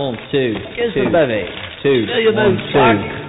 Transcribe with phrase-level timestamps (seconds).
[0.00, 1.44] One, two, Kiss two, the baby.
[1.82, 3.19] two, Fill your one, two.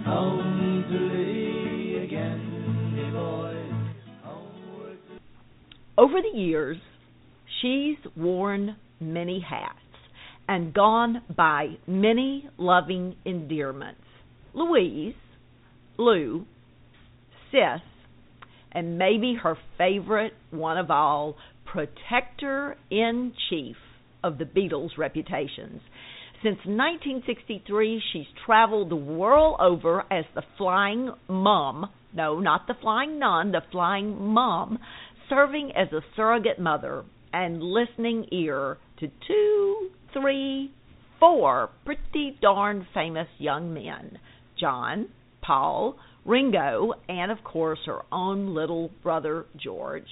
[0.06, 2.40] Home to Liddy again,
[2.96, 4.98] me to
[5.98, 6.78] Over the years,
[7.62, 9.76] she's worn many hats
[10.48, 14.00] and gone by many loving endearments.
[14.54, 15.16] Louise,
[15.98, 16.46] Lou,
[17.52, 17.82] Sis,
[18.72, 23.76] and maybe her favorite one of all, protector in chief
[24.24, 25.82] of the Beatles' reputations.
[26.42, 31.90] Since 1963, she's traveled the world over as the Flying Mum.
[32.14, 34.80] No, not the Flying Nun, the Flying Mum,
[35.28, 37.04] serving as a surrogate mother
[37.34, 40.72] and listening ear to two, three,
[41.20, 44.18] four pretty darn famous young men
[44.60, 45.10] John,
[45.42, 50.08] Paul, Ringo, and of course her own little brother George.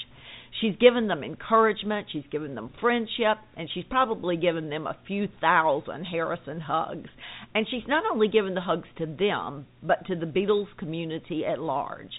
[0.61, 5.27] She's given them encouragement, she's given them friendship, and she's probably given them a few
[5.39, 7.09] thousand Harrison hugs.
[7.53, 11.59] And she's not only given the hugs to them, but to the Beatles community at
[11.59, 12.11] large.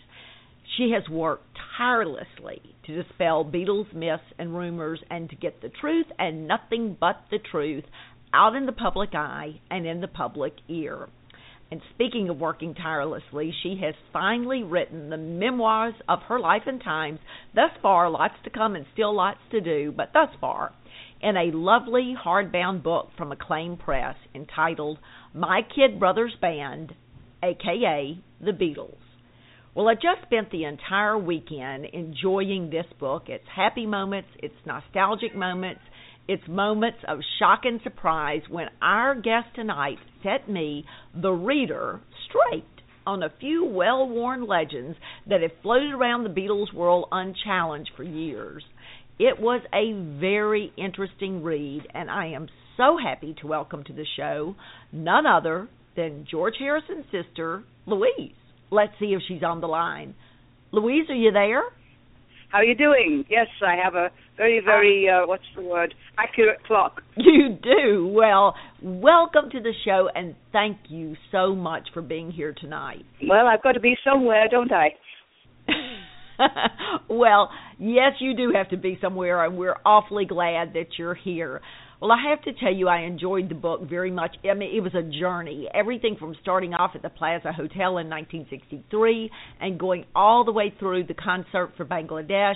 [0.76, 6.06] She has worked tirelessly to dispel Beatles myths and rumors and to get the truth
[6.18, 7.84] and nothing but the truth
[8.34, 11.08] out in the public eye and in the public ear.
[11.70, 16.82] And speaking of working tirelessly, she has finally written the memoirs of her life and
[16.82, 17.18] times.
[17.54, 20.72] Thus far, lots to come and still lots to do, but thus far,
[21.20, 24.98] in a lovely hardbound book from Acclaim Press entitled
[25.34, 26.94] My Kid Brothers Band,
[27.42, 28.96] aka The Beatles.
[29.74, 33.24] Well, I just spent the entire weekend enjoying this book.
[33.28, 35.82] It's happy moments, it's nostalgic moments,
[36.28, 40.84] it's moments of shock and surprise when our guest tonight set me,
[41.20, 42.64] the reader, straight
[43.06, 48.02] on a few well worn legends that have floated around the Beatles world unchallenged for
[48.02, 48.62] years.
[49.18, 54.06] It was a very interesting read, and I am so happy to welcome to the
[54.16, 54.54] show
[54.92, 55.66] none other
[55.96, 58.34] than George Harrison's sister, Louise.
[58.70, 60.14] Let's see if she's on the line.
[60.72, 61.62] Louise, are you there?
[62.48, 63.24] How are you doing?
[63.28, 65.94] Yes, I have a very, very uh, what's the word?
[66.16, 67.02] Accurate clock.
[67.16, 68.06] You do.
[68.06, 73.04] Well, welcome to the show and thank you so much for being here tonight.
[73.28, 74.88] Well, I've got to be somewhere, don't I?
[77.10, 81.60] well, yes, you do have to be somewhere, and we're awfully glad that you're here.
[82.00, 84.36] Well, I have to tell you, I enjoyed the book very much.
[84.48, 85.68] I mean, it was a journey.
[85.74, 90.72] Everything from starting off at the Plaza Hotel in 1963 and going all the way
[90.78, 92.54] through the concert for Bangladesh.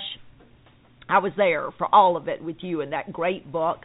[1.09, 3.79] I was there for all of it with you in that great book.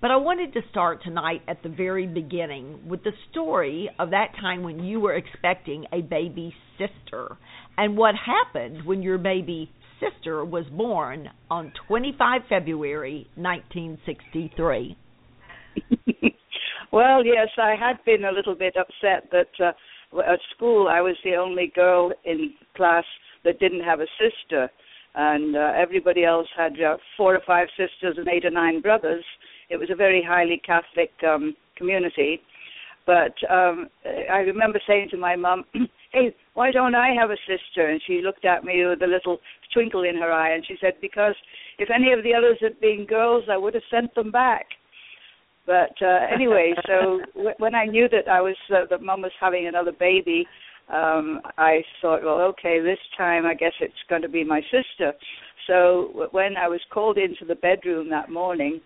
[0.00, 4.32] But I wanted to start tonight at the very beginning with the story of that
[4.40, 7.36] time when you were expecting a baby sister
[7.76, 9.70] and what happened when your baby
[10.00, 14.96] sister was born on 25 February 1963.
[16.92, 19.72] well, yes, I had been a little bit upset that uh,
[20.20, 23.04] at school I was the only girl in class
[23.44, 24.70] that didn't have a sister,
[25.14, 29.24] and uh, everybody else had uh, four or five sisters and eight or nine brothers.
[29.70, 32.40] It was a very highly Catholic um, community.
[33.08, 33.88] But um,
[34.30, 35.64] I remember saying to my mom,
[36.12, 39.38] "Hey, why don't I have a sister?" And she looked at me with a little
[39.72, 41.34] twinkle in her eye, and she said, "Because
[41.78, 44.66] if any of the others had been girls, I would have sent them back."
[45.64, 49.32] But uh, anyway, so w- when I knew that I was uh, that mom was
[49.40, 50.46] having another baby,
[50.92, 55.12] um, I thought, well, okay, this time I guess it's going to be my sister.
[55.66, 58.80] So when I was called into the bedroom that morning,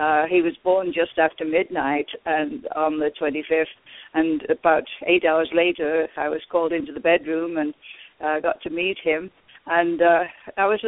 [0.00, 3.66] uh, he was born just after midnight, and on the 25th,
[4.14, 7.74] and about eight hours later, I was called into the bedroom and
[8.24, 9.30] uh, got to meet him.
[9.66, 10.24] And uh,
[10.56, 10.80] I was,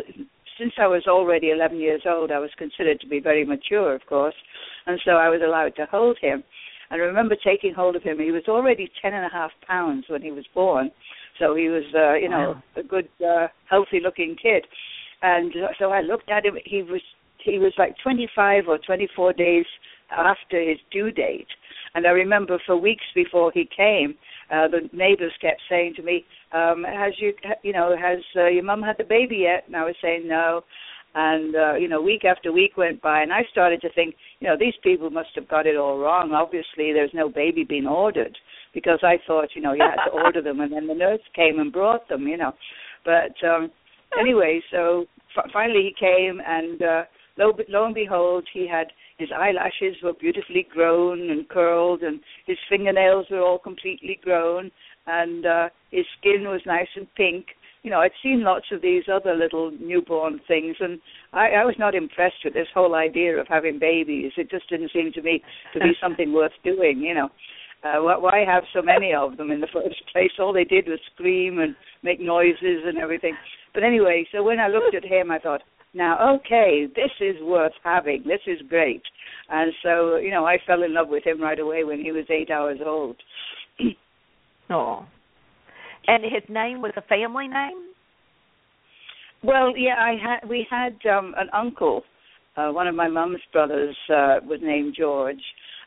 [0.59, 4.07] since I was already 11 years old, I was considered to be very mature, of
[4.07, 4.35] course,
[4.87, 6.43] and so I was allowed to hold him.
[6.91, 8.19] And I remember taking hold of him.
[8.19, 10.91] He was already ten and a half pounds when he was born,
[11.39, 12.63] so he was, uh, you know, Wow.
[12.77, 14.67] a good, uh, healthy-looking kid.
[15.23, 16.57] And uh, so I looked at him.
[16.65, 17.01] He was
[17.39, 19.67] he was like 25 or 24 days
[20.11, 21.49] after his due date.
[21.95, 24.15] And I remember for weeks before he came,
[24.51, 27.33] uh, the neighbors kept saying to me, um, "Has you,
[27.63, 30.65] you know, has uh, your mum had the baby yet?" And I was saying no.
[31.15, 34.49] And uh, you know, week after week went by, and I started to think, you
[34.49, 36.33] know, these people must have got it all wrong.
[36.33, 38.37] Obviously, there's no baby being ordered
[38.73, 41.61] because I thought, you know, you had to order them, and then the nurse came
[41.61, 42.53] and brought them, you know.
[43.05, 43.71] But um
[44.19, 45.07] anyway, so
[45.37, 47.03] f- finally he came, and uh,
[47.39, 48.89] lo, lo and behold, he had
[49.19, 54.71] his eyelashes were beautifully grown and curled, and his fingernails were all completely grown,
[55.07, 57.47] and uh, his skin was nice and pink.
[57.85, 60.99] You know, I'd seen lots of these other little newborn things, and
[61.35, 64.33] I, I was not impressed with this whole idea of having babies.
[64.39, 65.43] It just didn't seem to me
[65.75, 67.01] to be something worth doing.
[67.01, 67.29] You know,
[67.85, 70.31] uh, why have so many of them in the first place?
[70.39, 73.37] All they did was scream and make noises and everything.
[73.75, 75.61] But anyway, so when I looked at him, I thought,
[75.93, 78.25] now, okay, this is worth having.
[78.27, 79.03] This is great.
[79.51, 82.25] And so, you know, I fell in love with him right away when he was
[82.31, 83.17] eight hours old.
[84.71, 85.05] Oh.
[86.07, 87.91] And his name was a family name?
[89.43, 92.03] Well, yeah, I had we had um an uncle,
[92.57, 95.43] uh one of my mum's brothers uh was named George.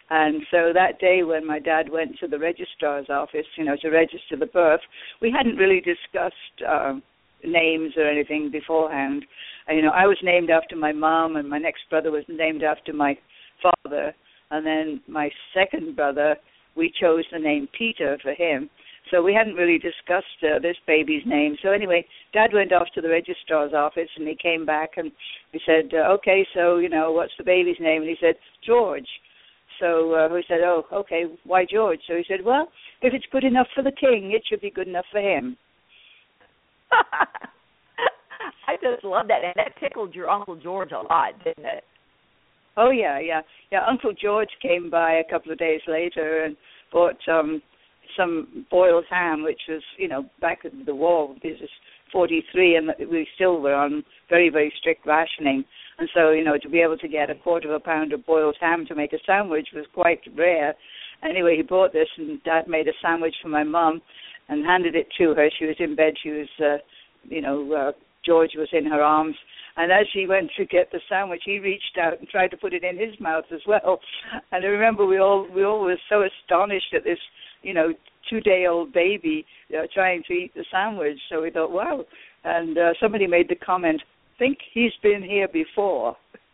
[0.10, 3.90] And so that day when my dad went to the registrar's office, you know, to
[3.90, 4.80] register the birth,
[5.22, 7.04] we hadn't really discussed um
[7.44, 9.24] names or anything beforehand.
[9.70, 12.64] Uh, you know, I was named after my mom and my next brother was named
[12.64, 13.18] after my
[13.62, 14.14] father
[14.52, 16.36] and then my second brother
[16.76, 18.70] we chose the name Peter for him.
[19.12, 21.56] So we hadn't really discussed uh, this baby's name.
[21.62, 25.12] So anyway, Dad went off to the registrar's office and he came back and
[25.52, 29.08] he said, uh, "Okay, so you know what's the baby's name?" And he said, "George."
[29.80, 31.26] So uh, we said, "Oh, okay.
[31.44, 32.70] Why George?" So he said, "Well,
[33.02, 35.58] if it's good enough for the king, it should be good enough for him."
[38.68, 41.84] I just love that, and that tickled your Uncle George a lot, didn't it?
[42.76, 43.86] Oh yeah, yeah, yeah.
[43.88, 46.56] Uncle George came by a couple of days later and
[46.92, 47.62] bought um
[48.16, 51.36] some boiled ham, which was you know back at the war.
[51.42, 51.70] This is
[52.12, 55.64] 43, and we still were on very very strict rationing,
[56.00, 58.26] and so you know to be able to get a quarter of a pound of
[58.26, 60.76] boiled ham to make a sandwich was quite rare.
[61.24, 64.02] Anyway, he bought this, and Dad made a sandwich for my mum
[64.50, 65.50] and handed it to her.
[65.58, 66.14] She was in bed.
[66.22, 66.78] She was, uh,
[67.24, 67.92] you know, uh,
[68.26, 69.36] George was in her arms.
[69.78, 72.74] And as she went to get the sandwich, he reached out and tried to put
[72.74, 74.00] it in his mouth as well.
[74.52, 77.20] And I remember we all we all were so astonished at this,
[77.62, 77.94] you know,
[78.30, 79.46] two day old baby
[79.78, 81.18] uh, trying to eat the sandwich.
[81.30, 82.06] So we thought, wow.
[82.44, 84.02] And uh, somebody made the comment,
[84.40, 86.16] "Think he's been here before."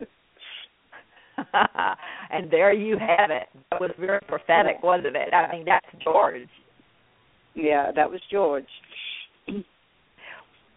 [2.30, 3.48] and there you have it.
[3.70, 5.32] That was very prophetic, wasn't it?
[5.32, 6.48] I mean, that's George.
[7.54, 8.64] Yeah, that was George.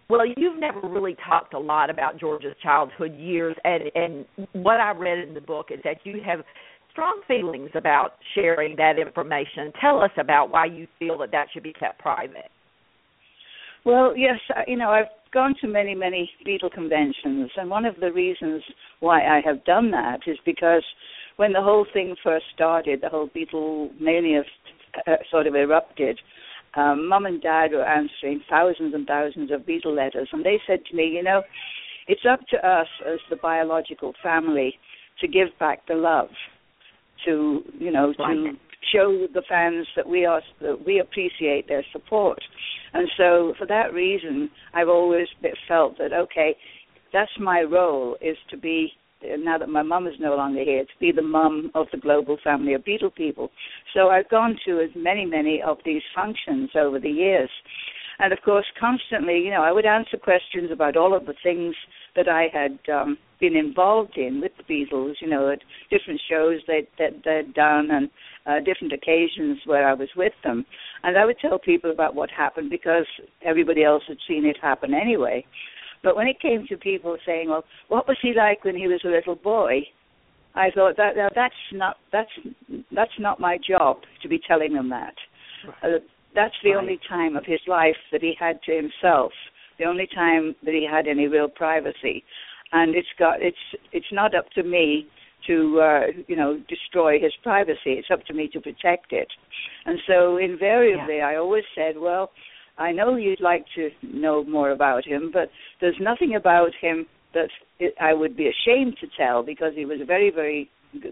[0.09, 4.91] Well, you've never really talked a lot about George's childhood years, and and what I
[4.91, 6.45] read in the book is that you have
[6.97, 9.71] strong feelings about sharing that information.
[9.79, 12.49] Tell us about why you feel that that should be kept private.
[13.85, 18.11] Well, yes, you know, I've gone to many, many Beatle conventions, and one of the
[18.11, 18.63] reasons
[18.99, 20.83] why I have done that is because
[21.35, 24.41] when the whole thing first started, the whole Beatle mania
[25.05, 26.19] uh, sort of erupted.
[26.73, 30.79] Um, Mum and Dad were answering thousands and thousands of Beatle letters, and they said
[30.89, 31.43] to me, you know,
[32.07, 34.73] it's up to us as the biological family
[35.21, 36.29] to give back the love,
[37.25, 38.51] to you know, to
[38.93, 42.39] show the fans that we are that we appreciate their support.
[42.93, 45.27] And so, for that reason, I've always
[45.67, 46.55] felt that okay,
[47.13, 48.91] that's my role is to be
[49.39, 52.37] now that my mum is no longer here to be the mum of the global
[52.43, 53.49] family of Beatle people.
[53.93, 57.49] So I've gone to as many many of these functions over the years.
[58.19, 61.75] And of course, constantly, you know, I would answer questions about all of the things
[62.17, 65.59] that I had um, been involved in with the Beatles, you know, at
[65.89, 68.09] different shows that that they'd done and
[68.45, 70.65] uh, different occasions where I was with them.
[71.03, 73.05] And I would tell people about what happened because
[73.45, 75.45] everybody else had seen it happen anyway.
[76.03, 79.01] But when it came to people saying, "Well, what was he like when he was
[79.05, 79.81] a little boy?"
[80.55, 82.31] I thought that now that's not that's
[82.91, 85.13] that's not my job to be telling them that.
[85.83, 85.99] Uh,
[86.35, 86.77] that's the Right.
[86.81, 89.31] only time of his life that he had to himself.
[89.79, 92.23] The only time that he had any real privacy,
[92.71, 93.57] and it's got it's
[93.91, 95.07] it's not up to me
[95.47, 97.93] to uh, you know destroy his privacy.
[97.93, 99.27] It's up to me to protect it.
[99.85, 102.31] And so invariably, I always said, well,
[102.77, 107.49] I know you'd like to know more about him, but there's nothing about him that
[108.01, 110.69] I would be ashamed to tell because he was a very very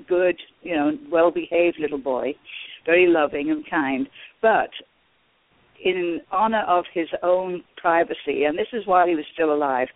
[0.07, 2.33] good, you know, well-behaved little boy,
[2.85, 4.07] very loving and kind,
[4.41, 4.69] but
[5.83, 9.87] in honor of his own privacy, and this is while he was still alive,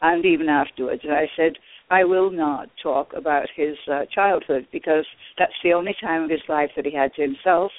[0.00, 1.52] and even afterwards, And I said,
[1.90, 5.04] I will not talk about his uh, childhood because
[5.38, 7.70] that's the only time of his life that he had to himself.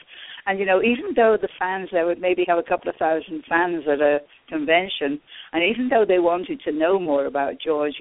[0.45, 3.43] And you know, even though the fans there would maybe have a couple of thousand
[3.50, 4.19] fans at a
[4.50, 5.19] convention,
[5.51, 7.95] and even though they wanted to know more about George,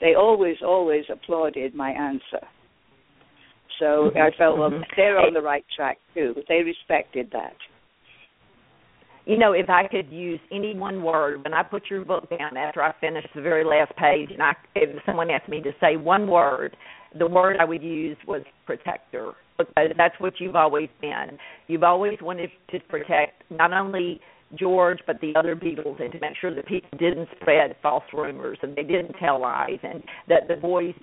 [0.00, 2.46] they always, always applauded my answer.
[3.78, 6.34] So I felt well, they're on the right track too.
[6.48, 7.54] They respected that.
[9.28, 12.56] You know, if I could use any one word when I put your book down
[12.56, 15.96] after I finished the very last page, and I, if someone asked me to say
[15.96, 16.74] one word,
[17.18, 21.36] the word I would use was protector because that's what you've always been.
[21.66, 24.18] You've always wanted to protect not only
[24.58, 28.56] George but the other Beatles and to make sure that people didn't spread false rumors
[28.62, 30.94] and they didn't tell lies and that the boys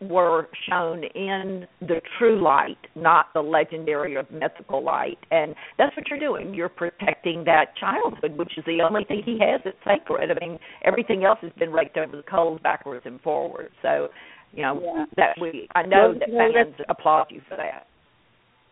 [0.00, 5.18] were shown in the true light, not the legendary or mythical light.
[5.30, 6.54] And that's what you're doing.
[6.54, 10.30] You're protecting that childhood, which is the only thing he has that's sacred.
[10.30, 13.74] I mean, everything else has been raked over the coals backwards and forwards.
[13.82, 14.08] So,
[14.52, 15.04] you know, Yeah.
[15.16, 17.86] that we I know Well, that well, fans applaud you for that.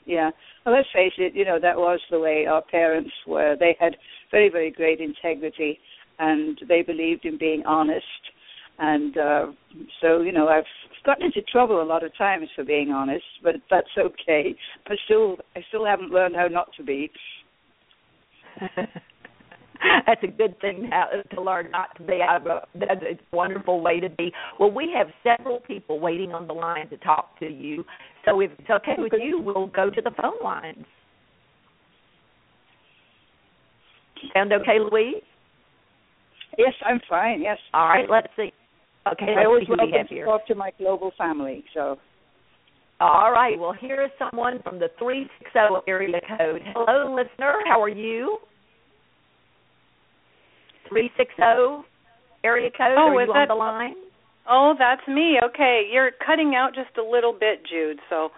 [0.07, 0.31] Yeah.
[0.65, 3.55] Well, let's face it, you know, that was the way our parents were.
[3.57, 3.97] They had
[4.31, 5.79] very, very great integrity
[6.19, 8.05] and they believed in being honest.
[8.79, 9.47] And uh,
[10.01, 10.65] so, you know, I've
[11.05, 14.55] gotten into trouble a lot of times for being honest, but that's okay.
[14.87, 17.11] I still, I still haven't learned how not to be.
[20.07, 22.21] That's a good thing now to learn not to be.
[22.21, 22.39] I,
[22.75, 24.33] that's a wonderful way to be.
[24.59, 27.85] Well, we have several people waiting on the line to talk to you.
[28.25, 30.85] So if it's okay with you, we'll go to the phone lines.
[34.35, 35.23] Sound okay, Louise?
[36.57, 37.41] Yes, I'm fine.
[37.41, 37.59] Yes.
[37.73, 38.53] All right, let's see.
[39.07, 40.25] Okay, I always see who we to here.
[40.27, 41.65] talk to my global family.
[41.75, 41.99] So,
[43.01, 46.63] All right, well, here is someone from the 360 area code.
[46.75, 47.55] Hello, listener.
[47.67, 48.39] How are you?
[50.89, 51.87] 360
[52.45, 52.97] area code.
[52.97, 53.95] Oh, are is you on that- the line?
[54.51, 55.39] Oh, that's me.
[55.43, 57.99] Okay, you're cutting out just a little bit, Jude.
[58.09, 58.31] So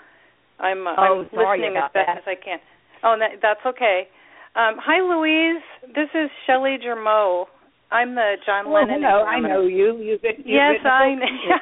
[0.59, 2.17] I'm uh, Oh, I'm listening as best that.
[2.19, 2.59] as I can.
[3.05, 4.09] Oh, that, that's okay.
[4.57, 5.63] Um, hi, Louise.
[5.95, 7.47] This is Shelly Germeau.
[7.91, 9.03] I'm the John oh, Lennon.
[9.03, 9.25] hello.
[9.25, 9.99] I know you.
[9.99, 10.37] You've been.
[10.39, 11.15] You've Yes, I.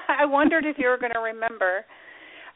[0.23, 1.85] I wondered if you were going to remember.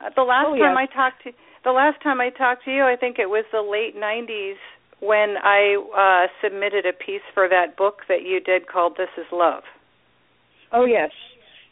[0.01, 0.89] Uh, the last Oh, time yes.
[0.91, 1.31] I talked to
[1.65, 4.59] the last time I talked to you, I think it was the late '90s
[5.01, 9.27] when I uh submitted a piece for that book that you did called "This Is
[9.33, 9.63] Love."
[10.73, 11.11] Oh yes,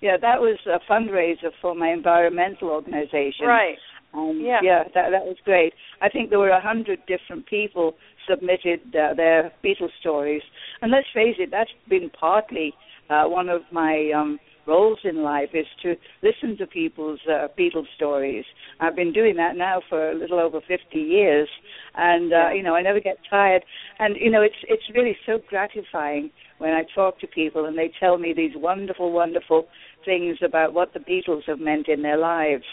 [0.01, 0.17] yeah.
[0.21, 3.47] That was a fundraiser for my environmental organization.
[3.47, 3.77] Right.
[4.13, 4.59] Um, Yeah.
[4.63, 5.73] yeah, that that was great.
[6.01, 7.95] I think there were a hundred different people
[8.31, 10.43] submitted uh, their Beatles stories,
[10.81, 12.75] and let's face it, that's been partly
[13.11, 17.87] uh, one of my um, roles in life is to listen to people's uh, Beatles
[17.97, 18.45] stories.
[18.79, 21.49] I've been doing that now for a little over 50 years,
[21.97, 23.65] and uh, you know I never get tired.
[23.99, 27.91] And you know it's it's really so gratifying when I talk to people and they
[27.99, 29.67] tell me these wonderful, wonderful
[30.05, 32.65] things about what the Beatles have meant in their lives,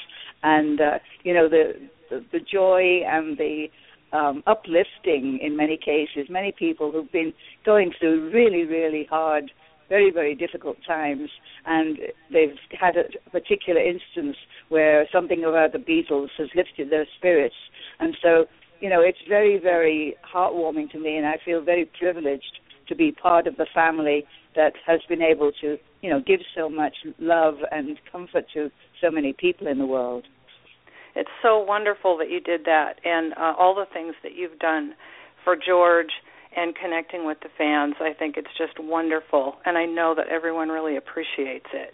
[0.44, 1.74] and uh, you know the,
[2.10, 3.68] the the joy and the
[4.14, 6.30] um, uplifting in many cases.
[6.30, 7.34] Many people who've been
[7.66, 9.52] going through really, really hard,
[9.90, 11.30] very, very difficult times,
[11.66, 11.98] and
[12.32, 14.38] they've had a particular instance
[14.70, 17.56] where something about the Beatles has lifted their spirits,
[18.00, 18.46] and so
[18.80, 23.12] you know it's very, very heartwarming to me, and I feel very privileged to be
[23.12, 27.56] part of the family that has been able to, you know, give so much love
[27.72, 28.72] and comfort to
[29.02, 30.26] so many people in the world.
[31.18, 34.94] It's so wonderful that you did that and uh, all the things that you've done
[35.44, 36.12] for George
[36.56, 37.96] and connecting with the fans.
[38.00, 41.94] I think it's just wonderful, and I know that everyone really appreciates it.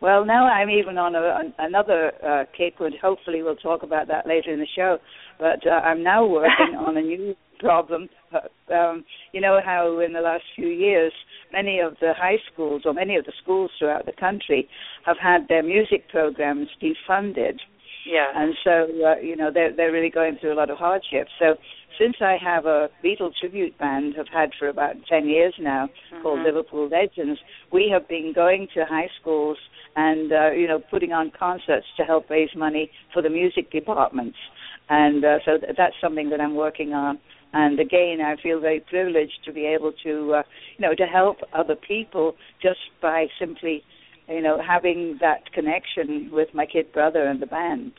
[0.00, 4.26] Well, now I'm even on a, another uh, kick, and hopefully we'll talk about that
[4.26, 4.98] later in the show.
[5.38, 8.08] But uh, I'm now working on a new problem.
[8.32, 11.12] Uh, um, you know how in the last few years,
[11.52, 14.68] many of the high schools or many of the schools throughout the country
[15.04, 17.58] have had their music programs defunded.
[18.06, 18.26] Yeah.
[18.34, 21.28] and so uh, you know they're they're really going through a lot of hardship.
[21.38, 21.56] So
[21.98, 25.88] since I have a Beatle tribute band, I've had for about ten years now,
[26.22, 26.44] called Mhm.
[26.44, 27.38] Liverpool Legends,
[27.72, 29.58] we have been going to high schools
[29.96, 34.38] and uh, you know putting on concerts to help raise money for the music departments,
[34.88, 37.18] and uh, so th- that's something that I'm working on.
[37.52, 40.42] And again, I feel very privileged to be able to uh,
[40.78, 43.82] you know to help other people just by simply
[44.30, 47.92] you know having that connection with my kid brother and the band.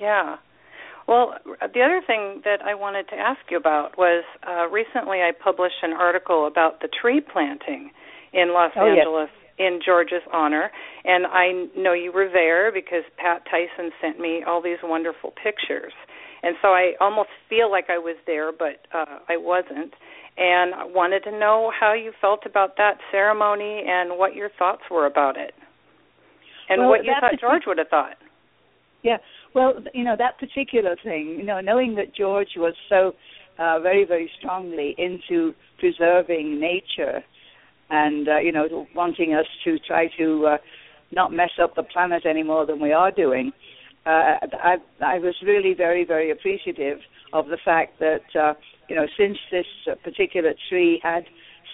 [0.00, 0.36] Yeah.
[1.08, 5.30] Well, the other thing that I wanted to ask you about was uh, recently I
[5.32, 7.90] published an article about the tree planting
[8.32, 8.98] in Los Oh, yes.
[8.98, 10.70] Angeles in George's honor,
[11.04, 15.92] and I know you were there because Pat Tyson sent me all these wonderful pictures,
[16.42, 19.94] and so I almost feel like I was there, but uh, I wasn't.
[20.38, 24.82] And I wanted to know how you felt about that ceremony and what your thoughts
[24.90, 25.54] were about it,
[26.68, 28.16] and well, what you thought George would have thought.
[29.02, 29.16] Yeah,
[29.54, 33.12] well, you know that particular thing, you know, knowing that George was so
[33.58, 37.22] uh, very, very strongly into preserving nature,
[37.88, 40.56] and uh, you know, wanting us to try to uh,
[41.12, 43.52] not mess up the planet any more than we are doing.
[44.04, 46.98] Uh, I, I was really very, very appreciative
[47.32, 48.54] of the fact that uh,
[48.88, 51.24] you know, since this uh, particular tree had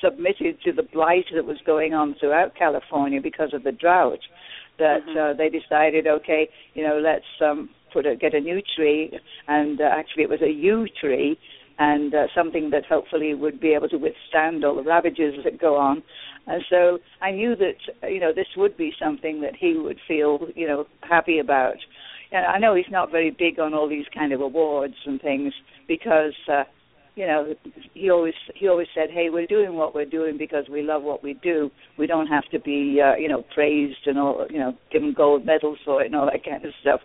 [0.02, 4.18] submitted to the blight that was going on throughout California because of the drought,
[4.78, 5.18] that mm-hmm.
[5.18, 9.12] uh, they decided, okay, you know, let's um, put a, get a new tree,
[9.48, 11.38] and uh, actually it was a yew tree,
[11.78, 15.76] and uh, something that hopefully would be able to withstand all the ravages that go
[15.76, 16.02] on.
[16.46, 20.48] And so I knew that you know this would be something that he would feel
[20.54, 21.76] you know happy about.
[22.32, 25.52] And I know he's not very big on all these kind of awards and things
[25.86, 26.64] because uh,
[27.14, 27.54] you know
[27.94, 31.22] he always he always said hey we're doing what we're doing because we love what
[31.22, 31.70] we do.
[31.98, 35.44] We don't have to be uh, you know praised and all you know given gold
[35.44, 37.00] medals for it and all that kind of stuff.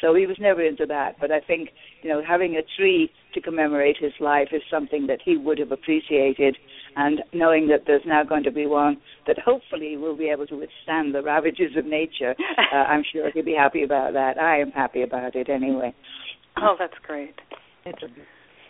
[0.00, 1.16] So he was never into that.
[1.20, 1.70] But i think
[2.02, 5.72] you know having a tree to commemorate his life is something that he would have
[5.72, 6.56] appreciated.
[6.94, 10.56] And knowing that there's now going to be one that hopefully will be able to
[10.56, 12.34] withstand the ravages of nature
[12.70, 14.38] uh, i'm sure he'll be happy about that.
[14.38, 15.94] I am happy about it anyway.
[16.58, 17.34] Oh that's great.
[17.86, 18.08] It's a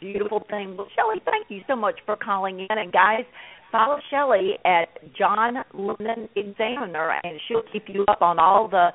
[0.02, 0.76] beautiful thing.
[0.76, 2.78] Well, Shelly, thank you so much for calling in.
[2.78, 3.24] And guys,
[3.70, 8.88] follow Shelly at John Lennon Examiner, and she'll keep you up on all the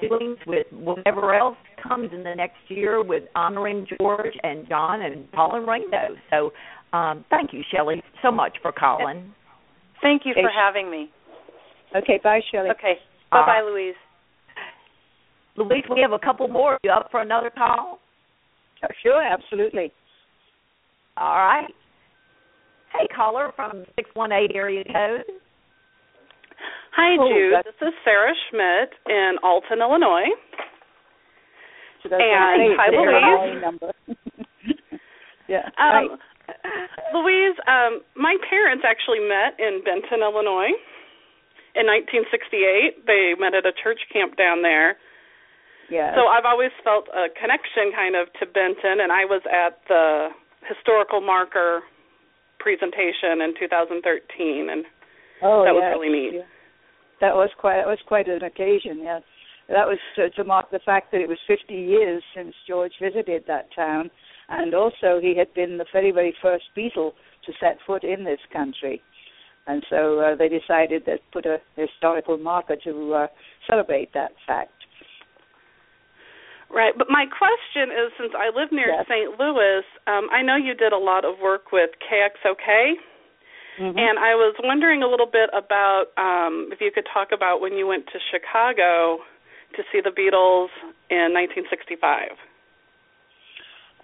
[0.00, 5.30] doings with whatever else comes in the next year with honoring George and John and
[5.32, 6.16] Paul and Ringo.
[6.30, 6.52] So,
[6.96, 9.34] um, thank you, Shelly, so much for calling.
[10.00, 11.10] Thank you for having me.
[11.94, 12.70] Okay, bye, Shelly.
[12.70, 12.94] Okay,
[13.30, 13.94] bye, bye, Louise.
[15.56, 16.74] Louise, we have a couple more.
[16.74, 17.98] Of you up for another call?
[19.02, 19.92] Sure, absolutely.
[21.16, 21.68] All right.
[22.92, 25.24] Hey, caller from 618 area code.
[26.94, 27.52] Hi, Oh, Jude.
[27.54, 30.28] that's- This is Sarah Schmidt in Alton, Illinois.
[32.04, 32.76] And great.
[32.76, 33.62] hi, There's Louise.
[33.62, 33.92] number.
[35.48, 35.70] yeah.
[35.78, 36.18] Um,
[36.52, 36.88] hi.
[37.14, 40.72] Louise, um, my parents actually met in Benton, Illinois
[41.76, 43.06] in 1968.
[43.06, 44.98] They met at a church camp down there.
[45.88, 46.14] Yeah.
[46.16, 50.34] So I've always felt a connection kind of to Benton, and I was at the
[50.68, 51.80] historical marker
[52.58, 54.84] presentation in 2013, and
[55.42, 56.34] oh, that was yes, really neat.
[56.34, 56.48] yeah.
[57.20, 59.00] That was quite that was quite an occasion.
[59.02, 59.20] Yeah.
[59.68, 63.44] That was to, to mark the fact that it was 50 years since George visited
[63.46, 64.10] that town,
[64.48, 67.12] and also he had been the very very first Beatle
[67.46, 69.02] to set foot in this country.
[69.66, 73.26] And so uh, they decided to put a historical marker to uh,
[73.68, 74.81] celebrate that fact.
[76.72, 79.04] Right, but my question is since I live near Yes.
[79.06, 79.38] St.
[79.38, 82.98] Louis, um, I know you did a lot of work with KXOK,
[83.78, 83.98] Mhm.
[83.98, 87.76] and I was wondering a little bit about um, if you could talk about when
[87.76, 89.20] you went to Chicago
[89.74, 90.70] to see the Beatles
[91.10, 92.38] in 1965.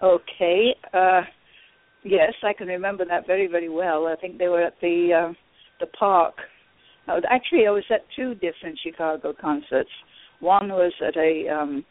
[0.01, 0.75] Okay.
[0.93, 1.23] Uh,
[2.03, 4.07] yes, I can remember that very, very well.
[4.07, 5.33] I think they were at the uh,
[5.79, 6.35] the park.
[7.07, 9.89] Uh, actually, I was at two different Chicago concerts.
[10.39, 11.85] One was at a um,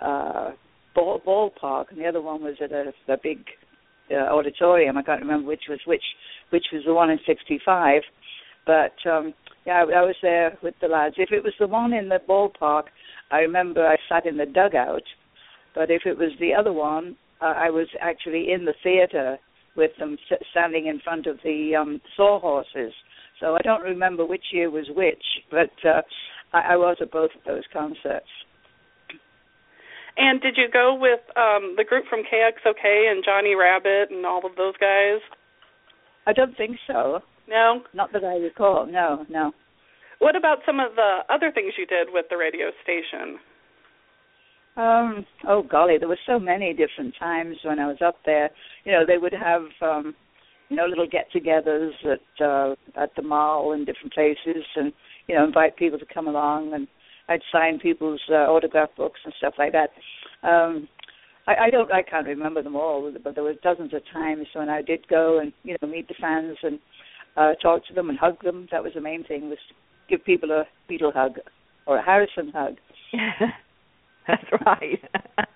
[0.00, 0.50] uh,
[0.94, 3.38] ball ballpark, and the other one was at a, a big
[4.10, 4.96] uh, auditorium.
[4.96, 6.04] I can't remember which was which.
[6.50, 8.02] Which was the one in '65.
[8.66, 9.34] But um,
[9.66, 11.16] yeah, I, I was there with the lads.
[11.18, 12.84] If it was the one in the ballpark,
[13.30, 15.02] I remember I sat in the dugout
[15.74, 19.38] but if it was the other one, uh, I was actually in the theater
[19.76, 20.16] with them
[20.50, 22.92] standing in front of the um, sawhorses.
[23.40, 26.02] So I don't remember which year was which, but uh,
[26.52, 28.28] I, I was at both of those concerts.
[30.16, 34.46] And did you go with um, the group from KXOK and Johnny Rabbitt and all
[34.46, 35.20] of those guys?
[36.26, 37.20] I don't think so.
[37.48, 37.82] No.
[37.92, 38.86] Not that I recall.
[38.86, 39.52] No, no.
[40.20, 43.38] What about some of the other things you did with the radio station?
[44.76, 48.50] Um, oh golly, there were so many different times when I was up there.
[48.84, 50.14] You know, they would have um
[50.68, 54.92] you know, little get togethers at uh at the mall and different places and,
[55.28, 56.88] you know, invite people to come along and
[57.28, 59.90] I'd sign people's uh, autograph books and stuff like that.
[60.48, 60.88] Um
[61.46, 64.68] I, I don't I can't remember them all, but there were dozens of times when
[64.68, 66.78] I did go and, you know, meet the fans and
[67.36, 68.66] uh talk to them and hug them.
[68.72, 69.58] That was the main thing was
[70.08, 71.38] give people a Beatle hug
[71.86, 72.74] or a Harrison hug.
[74.28, 74.98] That's right.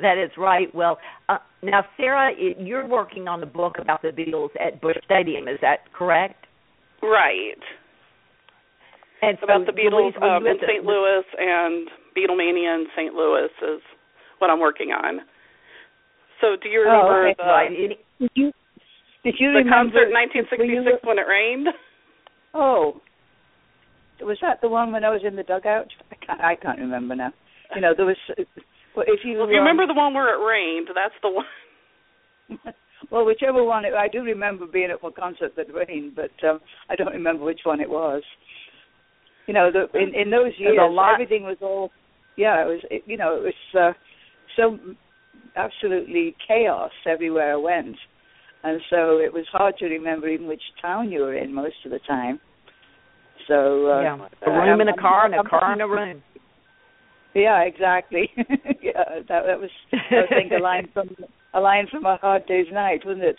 [0.00, 0.72] That is right.
[0.74, 4.96] Well, uh, now Sarah, i- you're working on the book about the Beatles at Busch
[5.04, 5.48] Stadium.
[5.48, 6.46] Is that correct?
[7.02, 7.58] Right.
[9.22, 10.84] And so about the Beatles were um, in the- St.
[10.84, 13.14] Louis and Beatlemania in St.
[13.14, 13.80] Louis is
[14.38, 15.20] what I'm working on.
[16.40, 17.34] So, do you Oh, remember okay.
[17.38, 17.70] the Right.
[18.18, 18.52] Did you
[19.24, 20.14] did you the remember concert in
[20.50, 21.68] 1966 when it rained?
[22.54, 23.00] Oh,
[24.20, 25.86] was that the one when I was in the dugout?
[26.10, 27.32] I can't, I can't remember now.
[27.74, 28.16] You know, there was.
[28.94, 31.30] Well, if you Well, if you um, remember the one where it rained, that's the
[31.30, 31.46] one.
[33.10, 33.84] well, whichever one.
[33.84, 37.44] It, I do remember being at one concert that rained, but um, I don't remember
[37.44, 38.22] which one it was.
[39.46, 40.78] You know, the, in in those years,
[41.14, 41.90] everything was all.
[42.36, 42.80] Yeah, it was.
[42.90, 43.92] It, you know, it was uh,
[44.56, 44.78] so
[45.56, 47.96] absolutely chaos everywhere I went,
[48.62, 51.90] and so it was hard to remember even which town you were in most of
[51.90, 52.40] the time.
[53.48, 56.22] So uh, yeah, a uh, room in a car and a car in a room.
[57.34, 58.30] Yeah, exactly.
[58.36, 61.10] yeah, that that was I think a line from
[61.54, 63.36] a line from a hard day's night, wasn't it?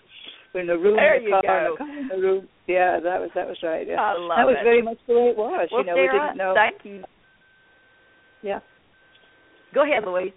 [0.55, 1.85] In a room There in a you car, go.
[1.85, 2.47] in a room.
[2.67, 3.87] Yeah, that was that was right.
[3.87, 3.99] Yeah.
[4.01, 4.63] I love that was it.
[4.63, 5.67] very much the way it was.
[5.71, 6.53] well, you know, we didn't know.
[6.55, 7.03] thank you.
[8.43, 8.59] Yeah.
[9.73, 10.33] Go ahead, Louise.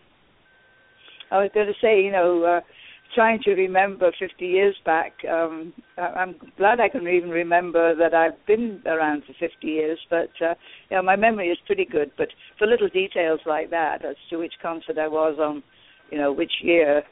[1.31, 2.61] I was going to say, you know, uh,
[3.15, 5.13] trying to remember 50 years back.
[5.31, 9.99] Um, I- I'm glad I can even remember that I've been around for 50 years,
[10.09, 10.55] but uh,
[10.91, 12.11] you know, my memory is pretty good.
[12.17, 15.63] But for little details like that, as to which concert I was on,
[16.11, 17.03] you know, which year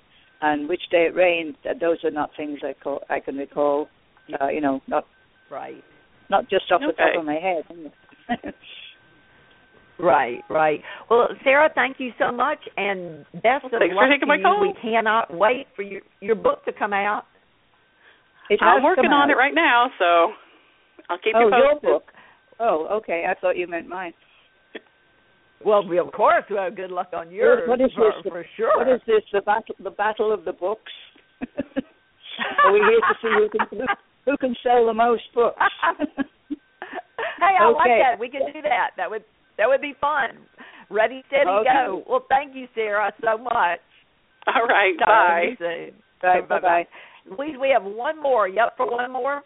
[0.45, 3.89] and which day it rained, uh, those are not things I call I can recall.
[4.41, 5.05] Uh, you know, not
[5.51, 5.83] Right.
[6.31, 7.65] not just off the top of my head.
[9.99, 10.81] Right, right.
[11.09, 14.27] Well, Sarah, thank you so much, and best Well, of thanks for luck taking to
[14.27, 14.43] my you.
[14.43, 14.61] call.
[14.61, 17.25] We cannot wait for your your book to come out.
[18.51, 19.35] It I'm working come on out.
[19.35, 20.33] it right now, so
[21.09, 21.91] I'll keep Oh, you your posted.
[21.91, 22.05] book.
[22.59, 23.25] Oh, okay.
[23.29, 24.13] I thought you meant mine.
[25.65, 28.33] Well, we, of course, well, good luck on yours what is for, this?
[28.33, 28.77] for sure.
[28.79, 29.23] What is this?
[29.33, 30.93] The battle, the battle of the books.
[32.65, 33.85] Are we here to see who can who,
[34.31, 35.57] who can sell the most books?
[36.49, 38.19] hey, I like that.
[38.19, 38.91] We can do that.
[38.97, 39.25] That would
[39.59, 40.31] that would be fun.
[40.91, 41.71] Ready, steady, Okay.
[41.87, 42.03] go.
[42.09, 43.81] Well, thank you, Sarah, so much.
[44.47, 45.41] All right, Talk bye.
[45.45, 45.95] to you soon.
[46.21, 46.61] Bye Bye-bye.
[46.61, 46.85] bye.
[47.37, 48.49] Louise, we have one more.
[48.49, 49.43] You up for one more?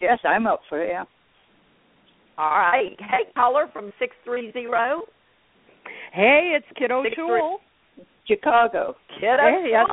[0.00, 0.88] Yes, I'm up for it.
[0.88, 1.04] Yeah.
[2.36, 2.96] All right.
[2.98, 5.02] Hey, caller from six three zero.
[6.12, 7.58] Hey, it's Kid Six O'Toole.
[8.26, 8.96] Chicago.
[9.20, 9.42] Kiddo.
[9.42, 9.86] Hey, yes.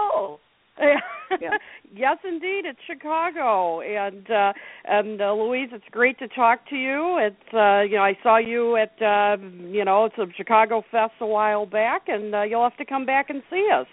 [0.79, 1.57] Yeah.
[1.95, 4.53] yes, indeed, it's Chicago, and uh,
[4.85, 7.19] and uh, Louise, it's great to talk to you.
[7.21, 11.13] It's uh, you know I saw you at uh, you know it's a Chicago Fest
[11.21, 13.87] a while back, and uh, you'll have to come back and see us.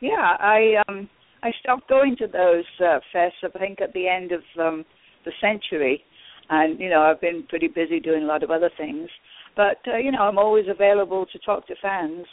[0.00, 1.08] Yeah, I um
[1.42, 3.30] I stopped going to those uh, fests.
[3.42, 4.84] I think at the end of um
[5.24, 6.02] the century,
[6.50, 9.08] and you know I've been pretty busy doing a lot of other things.
[9.56, 12.26] But uh, you know I'm always available to talk to fans.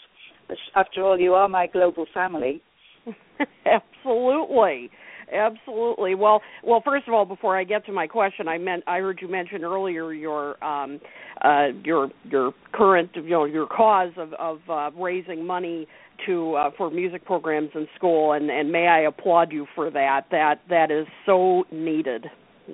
[0.76, 2.62] After all, you are my global family.
[3.66, 4.90] absolutely
[5.34, 9.00] absolutely well well first of all before i get to my question i meant i
[9.00, 11.00] heard you mention earlier your um
[11.44, 15.88] uh your your current you know your cause of of uh raising money
[16.26, 20.22] to uh for music programs in school and and may i applaud you for that
[20.30, 22.26] that that is so needed